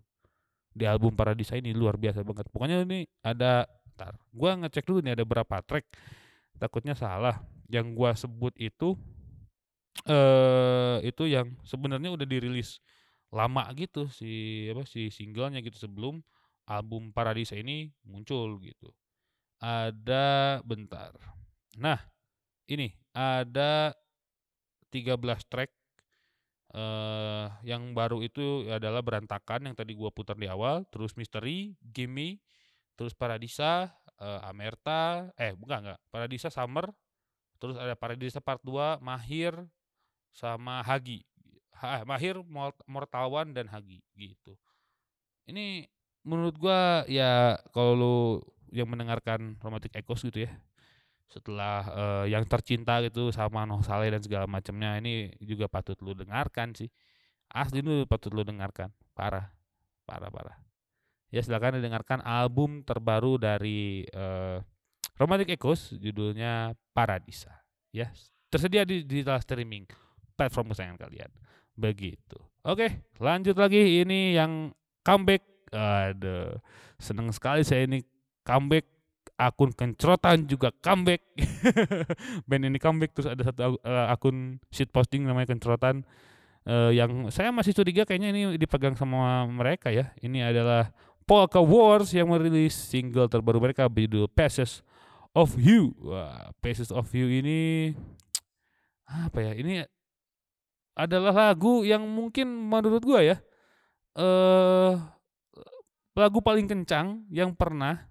Di 0.79 0.87
album 0.87 1.11
Paradisa 1.19 1.59
ini 1.59 1.75
luar 1.75 1.99
biasa 1.99 2.23
banget. 2.23 2.47
Pokoknya 2.55 2.87
ini 2.87 3.03
ada 3.27 3.67
entar 3.67 4.15
gua 4.31 4.55
ngecek 4.63 4.87
dulu 4.87 5.03
nih 5.03 5.19
ada 5.19 5.27
berapa 5.27 5.59
track, 5.67 5.91
takutnya 6.63 6.95
salah. 6.95 7.43
Yang 7.67 7.87
gua 7.99 8.15
sebut 8.15 8.55
itu, 8.57 8.95
eee, 10.07 11.11
itu 11.11 11.27
yang 11.27 11.51
sebenarnya 11.67 12.15
udah 12.15 12.27
dirilis 12.27 12.79
lama 13.35 13.67
gitu 13.77 14.09
si 14.09 14.65
apa, 14.73 14.87
si 14.89 15.11
singlenya 15.13 15.61
gitu 15.61 15.77
sebelum 15.77 16.23
album 16.65 17.11
Paradisa 17.13 17.59
ini 17.59 17.91
muncul 18.07 18.57
gitu. 18.63 18.89
Ada 19.59 20.63
bentar, 20.63 21.11
nah 21.75 21.99
ini 22.71 22.95
ada 23.11 23.91
13 24.95 25.43
track, 25.51 25.75
eee, 26.75 27.45
yang 27.69 27.93
baru 27.97 28.21
itu 28.25 28.69
adalah 28.71 29.01
Berantakan 29.05 29.71
yang 29.71 29.77
tadi 29.79 29.93
gua 29.97 30.11
putar 30.13 30.37
di 30.39 30.47
awal, 30.51 30.85
terus 30.93 31.15
Misteri, 31.19 31.75
Gimme, 31.81 32.41
terus 32.99 33.15
Paradisa, 33.17 33.91
eee, 34.21 34.41
Amerta 34.47 35.31
eh 35.41 35.55
enggak 35.57 35.81
enggak, 35.85 36.01
Paradisa 36.13 36.49
Summer, 36.53 36.91
terus 37.63 37.77
ada 37.81 37.95
Paradisa 37.99 38.41
Part 38.43 38.63
2, 38.67 38.99
Mahir, 39.03 39.55
sama 40.35 40.81
Hagi. 40.87 41.25
Ha 41.81 42.03
eh, 42.03 42.05
Mahir, 42.09 42.41
Mort 42.47 42.77
Mortal 42.91 43.27
One, 43.31 43.51
dan 43.57 43.69
Hagi 43.71 44.03
gitu. 44.19 44.57
Ini 45.49 45.87
menurut 46.27 46.57
gua 46.61 47.05
ya 47.09 47.57
kalau 47.73 47.93
lu 47.97 48.17
yang 48.75 48.89
mendengarkan 48.91 49.57
Romantic 49.65 49.97
Echoes 49.97 50.21
gitu 50.27 50.45
ya, 50.45 50.53
setelah, 51.29 51.85
eee, 51.93 52.35
Yang 52.37 52.45
Tercinta 52.49 53.01
gitu 53.05 53.29
sama 53.31 53.69
Noh 53.69 53.85
Saleh 53.85 54.09
dan 54.09 54.25
segala 54.25 54.49
macemnya, 54.49 54.97
ini 54.99 55.33
juga 55.45 55.69
patut 55.69 55.97
lu 56.01 56.17
dengarkan 56.17 56.73
sih. 56.73 56.89
Asli 57.53 57.81
ini 57.81 58.05
patut 58.05 58.33
lu 58.33 58.45
dengarkan, 58.45 58.93
parah 59.17 59.49
parah 60.09 60.33
parah. 60.33 60.57
Ya 61.29 61.45
silakan 61.45 61.81
didengarkan 61.81 62.25
album 62.25 62.81
terbaru 62.81 63.37
dari, 63.37 64.09
eee, 64.09 64.59
Romantic 65.21 65.61
Echoes 65.61 65.93
judulnya 66.01 66.73
Paradisa 66.97 67.53
ya, 67.93 68.09
tersedia 68.49 68.89
di 68.89 69.05
digital 69.05 69.37
streaming 69.45 69.85
platform 70.39 70.73
kesayangan 70.73 70.97
kalian, 70.97 71.31
begitu. 71.77 72.41
Oke, 72.65 73.05
lanjut 73.21 73.57
lagi 73.59 74.01
ini 74.01 74.37
yang 74.37 74.73
comeback, 75.05 75.45
aduh 75.73 76.57
seneng 76.97 77.29
sekali 77.35 77.61
saya 77.65 77.85
ini 77.85 78.01
comeback, 78.47 78.89
akun 79.39 79.71
Kencrotan 79.71 80.45
juga 80.51 80.75
comeback. 80.83 81.23
Band 82.51 82.67
ini 82.67 82.79
comeback, 82.83 83.15
terus 83.15 83.31
ada 83.31 83.47
satu, 83.47 83.79
eee, 83.79 84.07
akun 84.11 84.59
shitposting 84.75 85.23
namanya 85.23 85.55
Kencrotan, 85.55 86.03
eee, 86.67 86.99
yang 86.99 87.31
saya 87.31 87.55
masih 87.55 87.71
curiga 87.73 88.03
kayaknya 88.03 88.35
ini 88.35 88.43
dipegang 88.59 88.99
sama 88.99 89.47
mereka 89.47 89.95
ya. 89.95 90.11
Ini 90.19 90.51
adalah 90.51 90.91
Polka 91.23 91.63
Wars 91.63 92.11
yang 92.11 92.35
merilis 92.35 92.75
single 92.75 93.31
terbaru 93.31 93.63
mereka 93.63 93.87
berjudul 93.87 94.27
Pieces 94.35 94.83
of 95.31 95.55
You. 95.55 95.95
Wah, 96.03 96.51
Pieces 96.59 96.91
of 96.91 97.07
You 97.15 97.31
ini 97.31 97.95
apa 99.09 99.41
ya, 99.41 99.53
ini 99.57 99.87
adalah 100.99 101.31
lagu 101.31 101.87
yang 101.87 102.03
mungkin 102.05 102.51
menurut 102.51 103.01
gua 103.07 103.23
ya, 103.23 103.37
eee, 104.19 104.93
lagu 106.19 106.43
paling 106.43 106.67
kencang 106.67 107.23
yang 107.31 107.55
pernah 107.55 108.11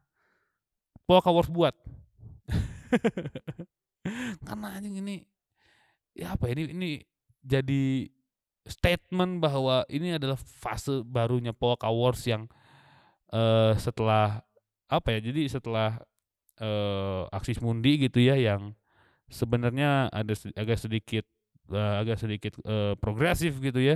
Polka 1.08 1.32
Wars 1.32 1.48
buat. 1.48 1.72
Karena 4.48 4.68
anjing 4.76 5.00
ini, 5.04 5.16
ya 6.16 6.36
apa 6.36 6.52
ya, 6.52 6.60
ini 6.60 6.64
ini 6.74 6.90
jadi 7.44 8.08
statement 8.68 9.40
bahwa 9.40 9.88
ini 9.88 10.16
adalah 10.20 10.36
fase 10.40 11.04
barunya 11.08 11.56
Polka 11.56 11.88
Wars 11.92 12.24
yang, 12.28 12.48
eee, 13.32 13.76
setelah 13.80 14.44
apa 14.92 15.08
ya, 15.16 15.20
jadi 15.32 15.48
setelah, 15.52 16.00
eee, 16.60 17.22
Axis 17.32 17.60
Mundi 17.64 18.08
gitu 18.08 18.20
ya 18.24 18.36
yang 18.40 18.76
sebenarnya 19.32 20.12
ada 20.12 20.34
agak 20.56 20.80
sedikit, 20.80 21.24
eee, 21.72 21.94
agak 22.04 22.18
sedikit, 22.20 22.54
eee, 22.64 22.96
progresif 23.00 23.56
gitu 23.64 23.80
ya. 23.80 23.96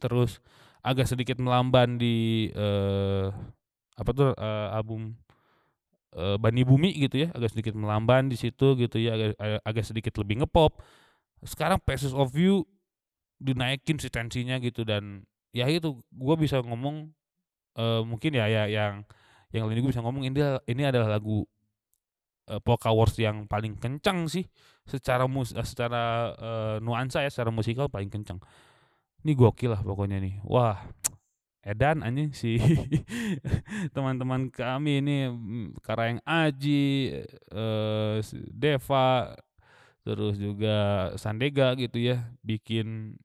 Terus 0.00 0.40
agak 0.82 1.06
sedikit 1.08 1.38
melamban 1.40 1.96
di, 2.00 2.48
eee, 2.52 3.26
apa 3.96 4.10
tuh, 4.16 4.32
eee, 4.36 4.68
album, 4.76 5.16
eee, 6.16 6.36
Bani 6.40 6.62
Bumi 6.66 6.92
gitu 6.96 7.26
ya, 7.26 7.28
agak 7.36 7.52
sedikit 7.56 7.74
melamban 7.76 8.28
di 8.32 8.36
situ 8.40 8.74
gitu 8.78 8.96
ya, 9.00 9.16
agak 9.16 9.30
agak 9.64 9.84
sedikit 9.86 10.14
lebih 10.20 10.44
nge-pop. 10.44 10.80
Sekarang 11.44 11.78
Pieces 11.82 12.14
of 12.16 12.32
You 12.38 12.64
dinaikin 13.42 13.98
sih 13.98 14.10
tensinya 14.12 14.56
gitu 14.62 14.86
dan 14.86 15.26
ya 15.54 15.66
itu 15.68 15.98
gua 16.14 16.34
bisa 16.38 16.62
ngomong, 16.62 17.10
eee, 17.78 18.02
mungkin 18.06 18.32
ya 18.38 18.46
ya 18.50 18.64
yang 18.70 19.04
yang 19.54 19.66
lain 19.68 19.82
juga 19.84 19.90
bisa 19.98 20.02
ngomong 20.04 20.24
ini 20.28 20.38
ini 20.68 20.82
adalah 20.86 21.18
lagu, 21.18 21.44
eee, 22.50 22.60
Polka 22.62 22.90
Wars 22.94 23.14
yang 23.18 23.46
paling 23.50 23.78
kencang 23.78 24.26
sih 24.30 24.46
secara 24.86 25.26
mus 25.30 25.54
secara, 25.54 26.34
eee, 26.38 26.76
nuansa 26.84 27.22
ya, 27.22 27.30
secara 27.30 27.50
musikal 27.54 27.86
paling 27.90 28.10
kencang. 28.10 28.38
Ini 29.24 29.32
gokil 29.38 29.70
lah 29.74 29.82
pokoknya 29.84 30.18
nih. 30.22 30.42
Wah, 30.46 30.78
edan 31.62 32.02
anjing 32.02 32.30
si 32.34 32.58
teman-teman 33.94 34.50
kami 34.50 35.00
ini, 35.02 35.30
mmm, 35.30 35.78
Karaeng 35.82 36.20
Aji, 36.26 37.12
si 38.22 38.36
Deva, 38.50 39.34
terus 40.06 40.36
juga 40.38 41.10
Sandega 41.18 41.74
gitu 41.78 41.98
ya, 42.02 42.26
bikin 42.42 43.18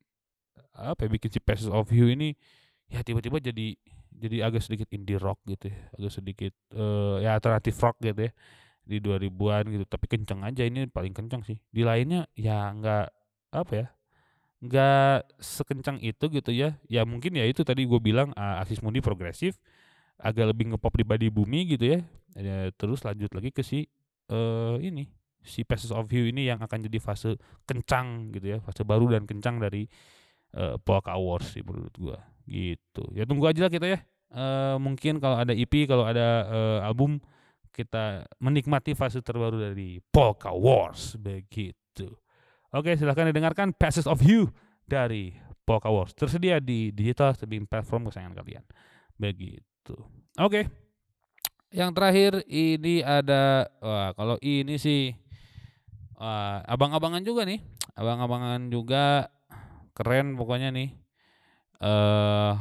apa 0.77 1.07
ya, 1.07 1.09
bikin 1.11 1.29
si 1.33 1.39
Pieces 1.41 1.69
of 1.71 1.89
You 1.93 2.09
ini 2.13 2.35
ya 2.91 3.01
tiba-tiba 3.05 3.39
jadi 3.41 3.75
jadi 4.17 4.37
agak 4.49 4.65
sedikit 4.65 4.89
indie 4.93 5.17
rock 5.21 5.41
gitu 5.47 5.69
ya, 5.71 5.79
agak 5.97 6.11
sedikit, 6.13 6.53
eee, 6.73 7.15
ya 7.25 7.37
alternatif 7.37 7.75
rock 7.81 7.97
gitu 8.01 8.27
ya, 8.29 8.31
di 8.85 8.97
2000-an 9.03 9.65
gitu, 9.73 9.85
tapi 9.89 10.05
kenceng 10.11 10.41
aja, 10.45 10.63
ini 10.67 10.87
paling 10.89 11.13
kenceng 11.15 11.43
sih. 11.45 11.57
Di 11.71 11.83
lainnya 11.87 12.25
ya 12.37 12.73
nggak 12.75 13.07
apa 13.55 13.73
ya, 13.73 13.87
nggak 14.63 15.37
sekencang 15.37 16.01
itu 16.01 16.25
gitu 16.33 16.49
ya, 16.49 16.73
ya 16.89 17.05
mungkin 17.05 17.37
ya 17.37 17.45
itu 17.45 17.61
tadi 17.61 17.85
gua 17.85 18.01
bilang, 18.01 18.33
eee, 18.33 18.55
Axis 18.61 18.81
Mundi 18.81 19.05
progresif, 19.05 19.61
agak 20.17 20.49
lebih 20.53 20.73
nge-pop 20.73 20.93
di 20.97 21.29
Bumi 21.29 21.69
gitu 21.77 21.97
ya, 21.97 21.99
ya 22.37 22.57
terus 22.73 23.05
lanjut 23.05 23.29
lagi 23.37 23.53
ke 23.53 23.61
si, 23.61 23.85
eee, 24.33 24.75
ini, 24.81 25.05
si 25.45 25.61
Pieces 25.61 25.93
of 25.93 26.09
You 26.09 26.25
ini 26.33 26.49
yang 26.49 26.57
akan 26.63 26.89
jadi 26.89 26.97
fase 26.97 27.37
kencang 27.69 28.33
gitu 28.33 28.57
ya, 28.57 28.59
fase 28.65 28.81
baru 28.81 29.13
dan 29.13 29.29
kencang 29.29 29.61
dari, 29.61 29.85
eee, 30.57 30.75
Polka 30.81 31.13
Wars 31.21 31.53
sih 31.53 31.61
menurut 31.61 31.93
gua, 32.01 32.17
gitu. 32.49 33.05
Ya 33.13 33.29
tunggu 33.29 33.45
aja 33.49 33.69
lah 33.69 33.71
kita 33.73 33.85
ya, 33.89 33.99
eee, 34.33 34.75
mungkin 34.81 35.21
kalau 35.21 35.37
ada 35.37 35.53
EP, 35.53 35.85
kalau 35.85 36.05
ada, 36.09 36.49
eee, 36.49 36.79
album, 36.85 37.21
kita 37.77 38.25
menikmati 38.41 38.97
fase 38.97 39.21
terbaru 39.21 39.61
dari 39.61 40.01
Polka 40.09 40.49
Wars, 40.49 41.13
begitu. 41.21 42.09
Oke, 42.75 42.99
silahkan 42.99 43.31
didengarkan 43.31 43.71
Pieces 43.71 44.03
of 44.03 44.19
You 44.19 44.51
dari 44.83 45.31
Polka 45.63 45.87
Wars, 45.87 46.11
tersedia 46.11 46.59
di 46.59 46.91
digital 46.91 47.31
streaming 47.31 47.67
platform 47.67 48.11
kesayangan 48.11 48.35
kalian, 48.43 48.63
begitu. 49.15 49.95
Oke, 50.35 50.67
yang 51.71 51.91
terakhir 51.91 52.43
ini 52.47 53.03
ada 53.03 53.67
wah 53.83 54.15
kalau 54.15 54.39
ini 54.39 54.79
sih, 54.79 55.11
wah 56.15 56.63
abang-abangan 56.63 57.23
juga 57.23 57.43
nih, 57.43 57.59
abang-abangan 57.95 58.71
juga 58.71 59.27
keren 59.91 60.39
pokoknya 60.39 60.71
nih. 60.71 60.89
eee, 61.77 62.51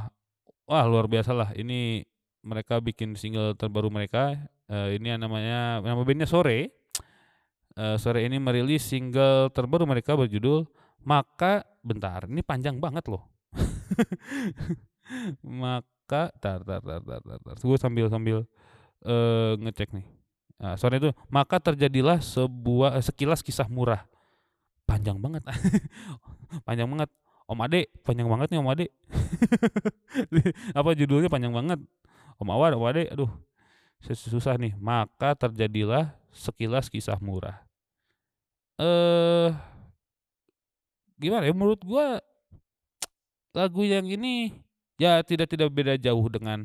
wah 0.69 0.85
luar 0.85 1.07
biasalah 1.09 1.57
ini 1.57 2.05
mereka 2.45 2.79
bikin 2.83 3.17
single 3.19 3.55
terbaru 3.57 3.89
mereka, 3.91 4.39
eee, 4.71 4.99
ini 5.01 5.15
yang 5.15 5.23
namanya 5.23 5.83
nama 5.83 6.03
bandnya 6.03 6.27
Sore. 6.31 6.71
Eee, 7.77 7.97
Sore 8.01 8.25
ini 8.25 8.41
merilis 8.41 8.89
single 8.89 9.53
terbaru 9.53 9.85
mereka 9.85 10.17
berjudul 10.17 10.65
Maka 11.07 11.63
bentar, 11.87 12.27
ini 12.27 12.43
panjang 12.43 12.83
banget 12.83 13.07
loh. 13.07 13.31
Maka 15.47 16.35
entar 16.35 16.67
entar 16.67 16.83
entar 16.83 16.99
entar 16.99 17.21
entar 17.23 17.39
entar, 17.39 17.55
gue 17.63 17.79
sambil 17.79 18.11
sambil, 18.11 18.39
eee, 19.07 19.55
ngecek 19.63 19.95
nih. 19.95 20.07
Nah, 20.59 20.75
Sore 20.75 20.99
itu, 20.99 21.15
maka 21.31 21.63
terjadilah 21.63 22.19
sebuah 22.19 22.99
sekilas 23.05 23.39
kisah 23.39 23.71
murah. 23.71 24.03
Panjang 24.83 25.21
banget, 25.23 25.47
panjang 26.67 26.91
banget. 26.91 27.11
Om 27.47 27.63
Ade, 27.63 27.87
panjang 28.03 28.27
banget 28.27 28.51
nih 28.51 28.59
Om 28.59 28.71
Ade. 28.75 28.87
Apa 30.79 30.91
judulnya 30.99 31.31
panjang 31.31 31.55
banget. 31.55 31.79
Om 32.43 32.51
Awan, 32.51 32.75
Om 32.75 32.83
Ade, 32.83 33.07
aduh 33.15 33.31
sus 34.03 34.27
susah 34.27 34.59
nih. 34.59 34.75
Maka 34.75 35.39
terjadilah 35.39 36.19
sekilas 36.35 36.91
kisah 36.91 37.23
murah. 37.23 37.66
Eee 38.79 39.55
gimana 41.17 41.49
ya, 41.49 41.55
menurut 41.57 41.81
gua 41.81 42.21
lagu 43.57 43.83
yang 43.87 44.05
ini 44.09 44.53
ya 45.01 45.21
tidak 45.25 45.49
tidak 45.53 45.73
beda 45.73 45.97
jauh 46.01 46.27
dengan, 46.29 46.65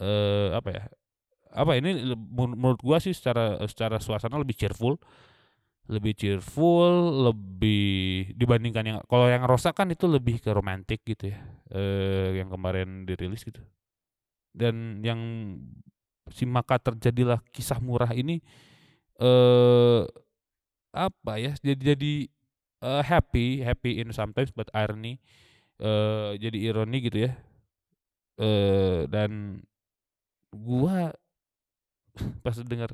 eee, 0.00 0.48
apa 0.56 0.68
ya, 0.72 0.82
apa 1.54 1.72
ini 1.78 2.14
menurut 2.32 2.80
gua 2.82 2.98
sih 3.02 3.14
secara 3.16 3.60
secara 3.68 3.98
suasana 4.02 4.38
lebih 4.40 4.56
cheerful 4.58 4.98
lebih 5.90 6.14
cheerful, 6.14 7.26
lebih 7.32 8.30
dibandingkan 8.38 8.84
yang 8.86 8.98
kalau 9.10 9.26
yang 9.28 9.42
Rosa 9.44 9.74
kan 9.74 9.90
itu 9.90 10.06
lebih 10.06 10.38
ke 10.38 10.54
romantik 10.54 11.02
gitu 11.02 11.34
ya, 11.34 11.40
eee, 11.74 12.40
yang 12.42 12.48
kemarin 12.54 13.04
dirilis 13.04 13.42
gitu. 13.42 13.60
Dan 14.54 15.00
yang 15.04 15.20
si 16.32 16.44
Maka 16.48 16.78
Terjadilah 16.80 17.40
Kisah 17.52 17.80
Murah 17.82 18.12
ini, 18.16 18.40
eee, 19.20 20.02
apa 20.92 21.32
ya, 21.40 21.52
jadi 21.64 21.94
jadi, 21.96 22.14
eee, 22.84 23.02
happy 23.04 23.46
happy 23.64 24.00
in 24.00 24.12
sometimes 24.12 24.52
but 24.54 24.68
irony, 24.76 25.20
eee, 25.80 26.38
jadi 26.40 26.58
ironi 26.72 26.98
gitu 27.06 27.18
ya. 27.30 27.32
Eee, 28.38 29.06
dan 29.08 29.62
gua 30.52 31.12
pas 32.44 32.56
denger, 32.56 32.90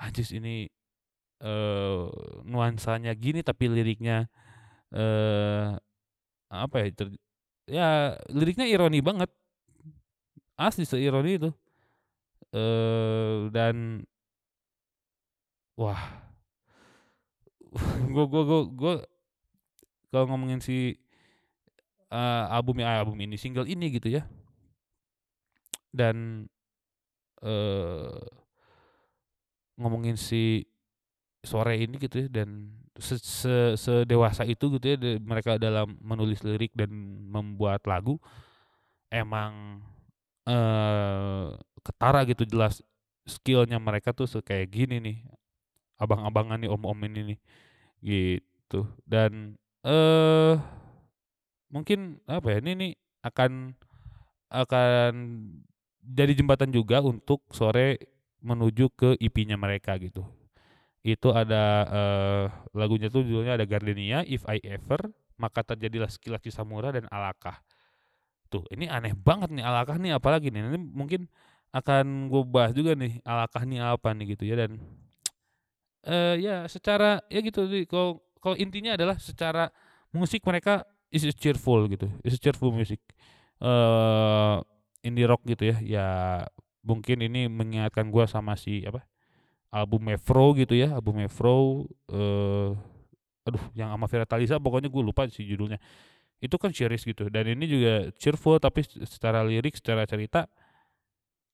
anjir 0.00 0.26
ini, 0.36 0.68
eee, 1.42 2.02
nuansanya 2.46 3.12
gini 3.16 3.40
tapi 3.44 3.66
liriknya, 3.70 4.28
eee, 4.94 5.78
apa 6.52 6.76
ya, 6.84 6.88
ter 6.94 7.08
ya 7.68 7.88
liriknya 8.32 8.66
ironi 8.70 9.00
banget. 9.04 9.30
Asli 10.58 10.84
seironi 10.86 11.32
itu. 11.38 11.50
Eee, 12.54 13.50
dan 13.52 14.06
wah, 15.76 16.23
gua 18.14 18.24
gua 18.30 18.42
gua 18.46 18.60
gua 18.70 18.94
kalau 20.12 20.24
ngomongin 20.30 20.60
si, 20.62 20.94
eee, 22.12 22.44
album 22.50 22.76
ya 22.82 23.00
album 23.02 23.18
ini, 23.24 23.36
single 23.40 23.66
ini 23.68 23.86
gitu 23.98 24.08
ya. 24.12 24.24
Dan, 25.94 26.48
eee 27.42 28.26
ngomongin 29.78 30.14
si 30.14 30.62
Sore 31.44 31.78
ini 31.80 31.96
gitu 32.02 32.26
ya 32.26 32.28
dan 32.42 32.74
se 32.98 33.16
se 33.22 33.74
sedewasa 33.78 34.44
itu 34.46 34.70
gitu 34.78 34.86
ya 34.94 34.98
mereka 35.22 35.58
dalam 35.58 35.98
menulis 36.02 36.42
lirik 36.46 36.72
dan 36.76 36.90
membuat 37.30 37.82
lagu, 37.90 38.18
emang, 39.12 39.82
eee, 40.48 41.56
ketara 41.86 42.22
gitu 42.28 42.44
jelas 42.48 42.80
skill-nya 43.28 43.78
mereka 43.82 44.12
tuh 44.16 44.26
kayak 44.44 44.68
gini 44.72 44.96
nih, 45.02 45.16
abang-abangan 46.00 46.58
nih, 46.62 46.70
om-om 46.72 46.98
ini 47.08 47.20
nih, 47.34 47.38
gitu. 48.04 48.86
Dan, 49.06 49.56
eee, 49.86 50.54
mungkin 51.72 52.20
apa 52.28 52.48
ya, 52.54 52.58
ini 52.64 52.72
nih 52.78 52.92
akan 53.26 53.74
akan 54.52 55.12
jadi 56.04 56.32
jembatan 56.38 56.70
juga 56.74 57.00
untuk 57.04 57.42
Sore 57.54 57.98
menuju 58.44 58.92
ke 58.94 59.10
EP-nya 59.18 59.56
mereka 59.58 59.96
gitu. 60.00 60.24
Itu 61.04 61.32
ada, 61.36 61.64
eee, 61.88 62.44
lagunya 62.76 63.08
tuh 63.12 63.24
judulnya 63.26 63.56
ada 63.60 63.66
Gardenia, 63.68 64.22
If 64.26 64.44
I 64.48 64.60
Ever, 64.64 65.10
Maka 65.40 65.62
Terjadilah 65.66 66.08
Sekilas 66.12 66.40
Kisah 66.44 66.64
Murah, 66.68 66.94
dan 66.96 67.06
Alakah. 67.12 67.60
Tuh, 68.52 68.64
ini 68.74 68.86
aneh 68.90 69.14
banget 69.18 69.50
nih 69.54 69.64
Alakah 69.66 69.98
nih 70.00 70.16
apalagi 70.18 70.50
nih, 70.54 70.62
nanti 70.66 70.80
mungkin 70.80 71.22
akan 71.74 72.30
gua 72.32 72.42
bahas 72.46 72.72
juga 72.76 72.94
nih 72.98 73.20
Alakah 73.26 73.64
nih 73.68 73.80
apa 73.84 74.10
nih 74.16 74.36
gitu 74.38 74.44
ya 74.48 74.56
dan, 74.66 74.78
eee, 76.06 76.44
ya 76.44 76.56
secara 76.70 77.20
ya 77.32 77.40
gitu 77.44 77.66
kalau 77.88 78.20
kalau 78.40 78.56
intinya 78.60 78.94
adalah 78.96 79.16
secara 79.20 79.72
musik 80.12 80.44
mereka 80.46 80.84
is 81.10 81.24
cheerful 81.38 81.86
gitu, 81.90 82.06
is 82.26 82.36
cheerful 82.40 82.70
music. 82.74 83.00
Eee, 83.62 84.56
indie 85.06 85.26
rock 85.28 85.42
gitu 85.48 85.70
ya, 85.72 85.76
ya 85.80 86.06
mungkin 86.84 87.20
ini 87.24 87.48
mengingatkan 87.48 88.08
gua 88.12 88.24
sama 88.28 88.56
si 88.58 88.84
apa, 88.84 89.04
albumnya 89.72 90.16
Frow 90.20 90.52
gitu 90.56 90.74
ya, 90.76 90.94
albumnya 90.96 91.28
Frow, 91.32 91.86
eee, 92.12 92.70
aduh 93.48 93.64
yang 93.76 93.92
sama 93.92 94.06
Ferry 94.08 94.26
Talisa 94.28 94.56
pokoknya 94.60 94.88
gua 94.92 95.04
lupa 95.04 95.24
sih 95.28 95.44
judulnya. 95.46 95.78
Itu 96.42 96.56
kan 96.60 96.72
series 96.76 97.04
gitu 97.08 97.28
dan 97.32 97.48
ini 97.48 97.64
juga 97.68 97.94
cheerful 98.20 98.60
tapi 98.60 98.84
secara 98.86 99.42
lirik, 99.46 99.76
secara 99.80 100.04
cerita, 100.04 100.46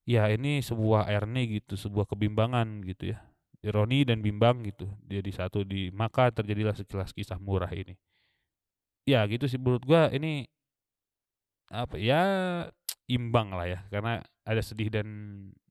ya 0.08 0.26
ini 0.32 0.60
sebuah 0.64 1.06
ironi 1.12 1.60
gitu, 1.62 1.78
sebuah 1.78 2.08
kebimbangan 2.10 2.82
gitu 2.88 3.14
ya, 3.14 3.18
ironi 3.60 4.08
dan 4.08 4.24
bimbang 4.24 4.64
gitu 4.64 4.88
jadi 5.04 5.30
satu 5.32 5.64
di 5.64 5.92
Maka 5.92 6.32
Terjadilah 6.32 6.72
Sekilas 6.76 7.12
Kisah 7.12 7.36
Murah 7.36 7.70
ini. 7.72 7.96
Ya 9.08 9.24
gitu 9.24 9.48
sih 9.48 9.56
menurut 9.56 9.84
gua 9.88 10.12
ini 10.12 10.44
apa 11.70 11.94
ya, 12.00 12.22
imbang 13.06 13.54
lah 13.54 13.66
ya 13.68 13.78
karena 13.94 14.18
ada 14.42 14.58
sedih 14.58 14.90
dan, 14.90 15.06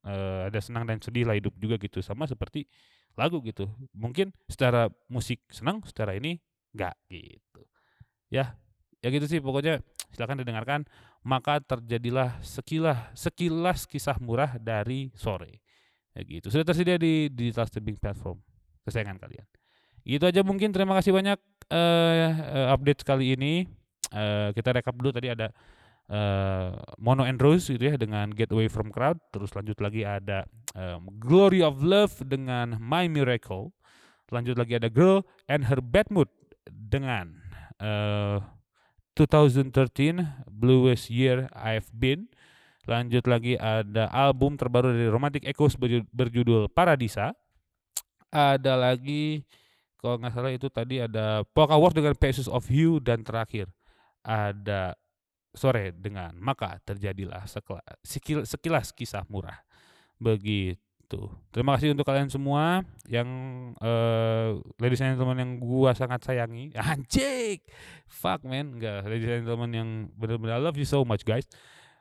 eee, 0.08 0.48
ada 0.48 0.60
senang 0.64 0.88
dan 0.88 1.04
sedih 1.04 1.28
lah 1.28 1.36
hidup 1.36 1.52
juga 1.60 1.76
gitu, 1.76 2.00
sama 2.00 2.24
seperti 2.24 2.64
lagu 3.20 3.44
gitu. 3.44 3.68
Mungkin 3.92 4.32
secara 4.48 4.88
musik 5.12 5.44
senang, 5.52 5.84
secara 5.84 6.16
ini 6.16 6.40
enggak, 6.72 6.96
gitu. 7.12 7.62
Ya, 8.32 8.56
ya 9.04 9.08
gitu 9.12 9.28
sih 9.28 9.44
pokoknya 9.44 9.84
silakan 10.16 10.40
didengarkan, 10.40 10.82
Maka 11.28 11.60
Terjadilah 11.60 12.40
Sekilah 12.40 13.12
Sekilas 13.12 13.84
Kisah 13.84 14.16
Murah 14.24 14.56
dari 14.56 15.12
Sore, 15.20 15.60
kayak 16.20 16.44
gitu. 16.44 16.52
Sudah 16.52 16.68
tersedia 16.68 17.00
di 17.00 17.32
digital 17.32 17.64
streaming 17.72 17.96
platform 17.96 18.44
kesayangan 18.84 19.16
kalian. 19.24 19.48
Itu 20.04 20.28
aja 20.28 20.44
mungkin, 20.44 20.76
terima 20.76 21.00
kasih 21.00 21.16
banyak, 21.16 21.40
eee, 21.72 22.68
update 22.76 23.08
kali 23.08 23.40
ini. 23.40 23.64
Eee, 24.12 24.52
kita 24.52 24.76
rekap 24.76 25.00
dulu 25.00 25.16
tadi 25.16 25.32
ada, 25.32 25.48
eee, 26.12 26.76
Mono 27.00 27.24
and 27.24 27.40
Rose 27.40 27.72
gitu 27.72 27.88
ya 27.88 27.96
dengan 27.96 28.28
Get 28.36 28.52
Away 28.52 28.68
From 28.68 28.92
Crowd, 28.92 29.22
terus 29.32 29.56
lanjut 29.56 29.80
lagi 29.80 30.04
ada, 30.04 30.44
mmm, 30.76 31.24
Glory 31.24 31.64
of 31.64 31.80
Love 31.80 32.20
dengan 32.28 32.76
My 32.82 33.08
Miracle, 33.08 33.72
lanjut 34.34 34.60
lagi 34.60 34.76
ada 34.76 34.90
Girl 34.92 35.24
and 35.48 35.70
Her 35.70 35.80
Bad 35.80 36.10
Mood 36.10 36.28
dengan, 36.68 37.38
eee, 37.80 38.42
2013 39.14 40.26
Bluest 40.50 41.12
Year 41.12 41.52
I've 41.54 41.92
Been, 41.94 42.32
lanjut 42.90 43.24
lagi 43.30 43.54
ada 43.56 44.10
album 44.10 44.58
terbaru 44.58 44.90
dari 44.90 45.06
Romantic 45.06 45.46
Echoes 45.46 45.78
berju 45.78 46.02
berjudul 46.10 46.74
Paradisa, 46.74 47.38
ada 48.34 48.74
lagi 48.74 49.46
kalau 50.00 50.16
nggak 50.18 50.34
salah 50.34 50.52
itu 50.56 50.68
tadi 50.72 51.04
ada 51.04 51.44
Polka 51.52 51.76
Wars 51.76 51.94
dengan 51.94 52.16
Pieces 52.16 52.48
of 52.50 52.66
You, 52.72 53.04
dan 53.04 53.22
terakhir 53.22 53.68
ada 54.24 54.96
Sore 55.52 55.92
dengan 55.92 56.32
Maka 56.40 56.80
Terjadilah 56.88 57.44
Sekela 57.46 57.84
Sekil 58.02 58.48
Sekilas 58.48 58.96
Kisah 58.96 59.28
Murah, 59.28 59.60
begitu. 60.16 60.80
Terima 61.52 61.76
kasih 61.76 61.92
untuk 61.98 62.06
kalian 62.06 62.30
semua 62.32 62.86
yang, 63.10 63.28
eee, 63.82 64.50
ladies 64.80 65.02
and 65.04 65.18
gentlemen 65.18 65.38
yang 65.42 65.52
gua 65.60 65.92
sangat 65.92 66.24
sayangi, 66.24 66.72
anjing, 66.80 67.60
fuck 68.08 68.40
man, 68.48 68.80
enggak, 68.80 69.04
ladies 69.04 69.28
and 69.28 69.44
gentlemen 69.44 69.72
yang 69.74 69.90
bener-bener 70.16 70.58
I 70.58 70.62
love 70.64 70.80
you 70.80 70.88
so 70.88 71.04
much 71.04 71.28
guys, 71.28 71.44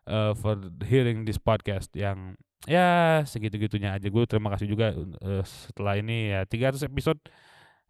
eee, 0.08 0.32
for 0.40 0.56
hearing 0.88 1.28
this 1.28 1.36
podcast 1.38 1.92
yang 1.92 2.34
ya 2.66 3.22
segitu-gitunya 3.28 3.94
aja. 3.94 4.08
Gue 4.10 4.24
terima 4.26 4.50
kasih 4.56 4.66
juga, 4.72 4.90
eee, 4.96 5.42
setelah 5.46 5.94
ini 6.00 6.32
ya 6.34 6.42
300 6.48 6.82
episode, 6.88 7.20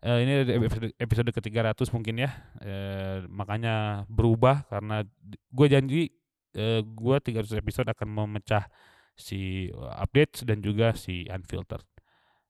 eee, 0.04 0.18
ini 0.26 0.32
episode 0.66 0.88
episode 0.98 1.30
ke-300 1.32 1.88
mungkin 1.94 2.20
ya, 2.26 2.30
eee, 2.62 3.24
makanya 3.30 4.04
berubah 4.10 4.66
karena 4.68 5.02
d 5.06 5.38
gua 5.54 5.66
janji, 5.70 6.10
eee, 6.54 6.80
gua 6.84 7.18
300 7.22 7.54
episode 7.56 7.88
akan 7.90 8.08
memecah 8.10 8.66
si 9.18 9.70
updates 9.98 10.46
dan 10.46 10.62
juga 10.62 10.94
si 10.94 11.26
unfiltered, 11.26 11.82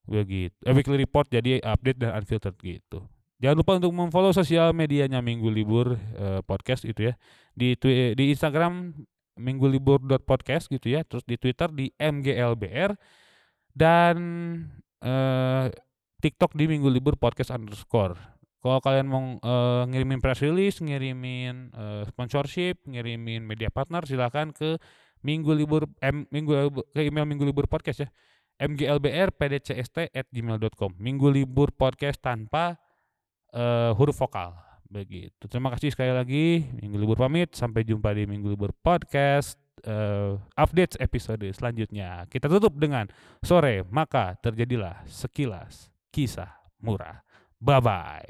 begitu. 0.05 0.57
Eh, 0.69 0.75
weekly 0.77 1.01
report 1.01 1.29
jadi 1.33 1.63
update 1.65 1.97
dan 2.03 2.13
unfiltered 2.19 2.57
gitu. 2.61 3.05
Jangan 3.39 3.57
lupa 3.63 3.73
untuk 3.79 3.95
memfollow 3.95 4.35
sosial 4.35 4.75
medianya 4.75 5.23
Minggu 5.23 5.47
Libur 5.49 5.95
eh, 5.95 6.43
Podcast 6.45 6.83
itu 6.85 7.09
ya. 7.09 7.15
Di 7.55 7.79
di 8.19 8.25
Instagram 8.35 8.93
minggulibur.podcast 9.39 10.69
gitu 10.69 10.99
ya, 10.99 11.07
terus 11.07 11.23
di 11.25 11.39
Twitter 11.39 11.71
di 11.71 11.95
MGLBR 11.97 12.99
dan 13.73 14.17
eh, 15.03 15.67
TikTok 16.19 16.59
di 16.59 16.67
Minggu 16.67 16.91
Libur 16.91 17.15
Podcast 17.15 17.55
underscore. 17.55 18.19
Kalau 18.59 18.83
kalian 18.83 19.07
mau 19.07 19.39
eh, 19.39 19.87
ngirimin 19.87 20.19
press 20.19 20.43
release, 20.43 20.83
ngirimin 20.83 21.71
eh, 21.71 22.03
sponsorship, 22.11 22.83
ngirimin 22.85 23.47
media 23.47 23.71
partner, 23.71 24.03
silakan 24.03 24.51
ke 24.51 24.83
Minggu 25.23 25.55
Libur 25.55 25.87
em, 26.03 26.27
Minggu 26.31 26.71
ke 26.95 27.03
email 27.07 27.27
Minggu 27.27 27.45
Libur 27.47 27.67
Podcast 27.71 28.01
ya. 28.07 28.11
mglbr@pdcst@gmail.com. 28.59 30.99
Minggu 30.99 31.31
Libur 31.31 31.71
Podcast 31.71 32.19
tanpa 32.19 32.75
eh, 33.55 33.95
huruf 33.95 34.19
vokal. 34.19 34.68
Begitu. 34.89 35.45
Terima 35.47 35.69
kasih 35.73 35.93
sekali 35.93 36.13
lagi. 36.13 36.65
Minggu 36.81 36.97
libur 36.97 37.21
pamit. 37.21 37.53
Sampai 37.53 37.85
jumpa 37.85 38.17
di 38.17 38.25
Minggu 38.25 38.49
libur 38.49 38.73
podcast. 38.73 39.61
Uh, 39.87 40.43
updates 40.59 40.99
episode 40.99 41.47
selanjutnya. 41.55 42.27
Kita 42.27 42.51
tutup 42.51 42.75
dengan 42.75 43.07
sore 43.47 43.87
maka 43.95 44.35
terjadilah 44.43 45.07
sekilas 45.07 45.95
kisah 46.11 46.51
murah. 46.83 47.23
Bye 47.63 47.79
bye. 47.79 48.27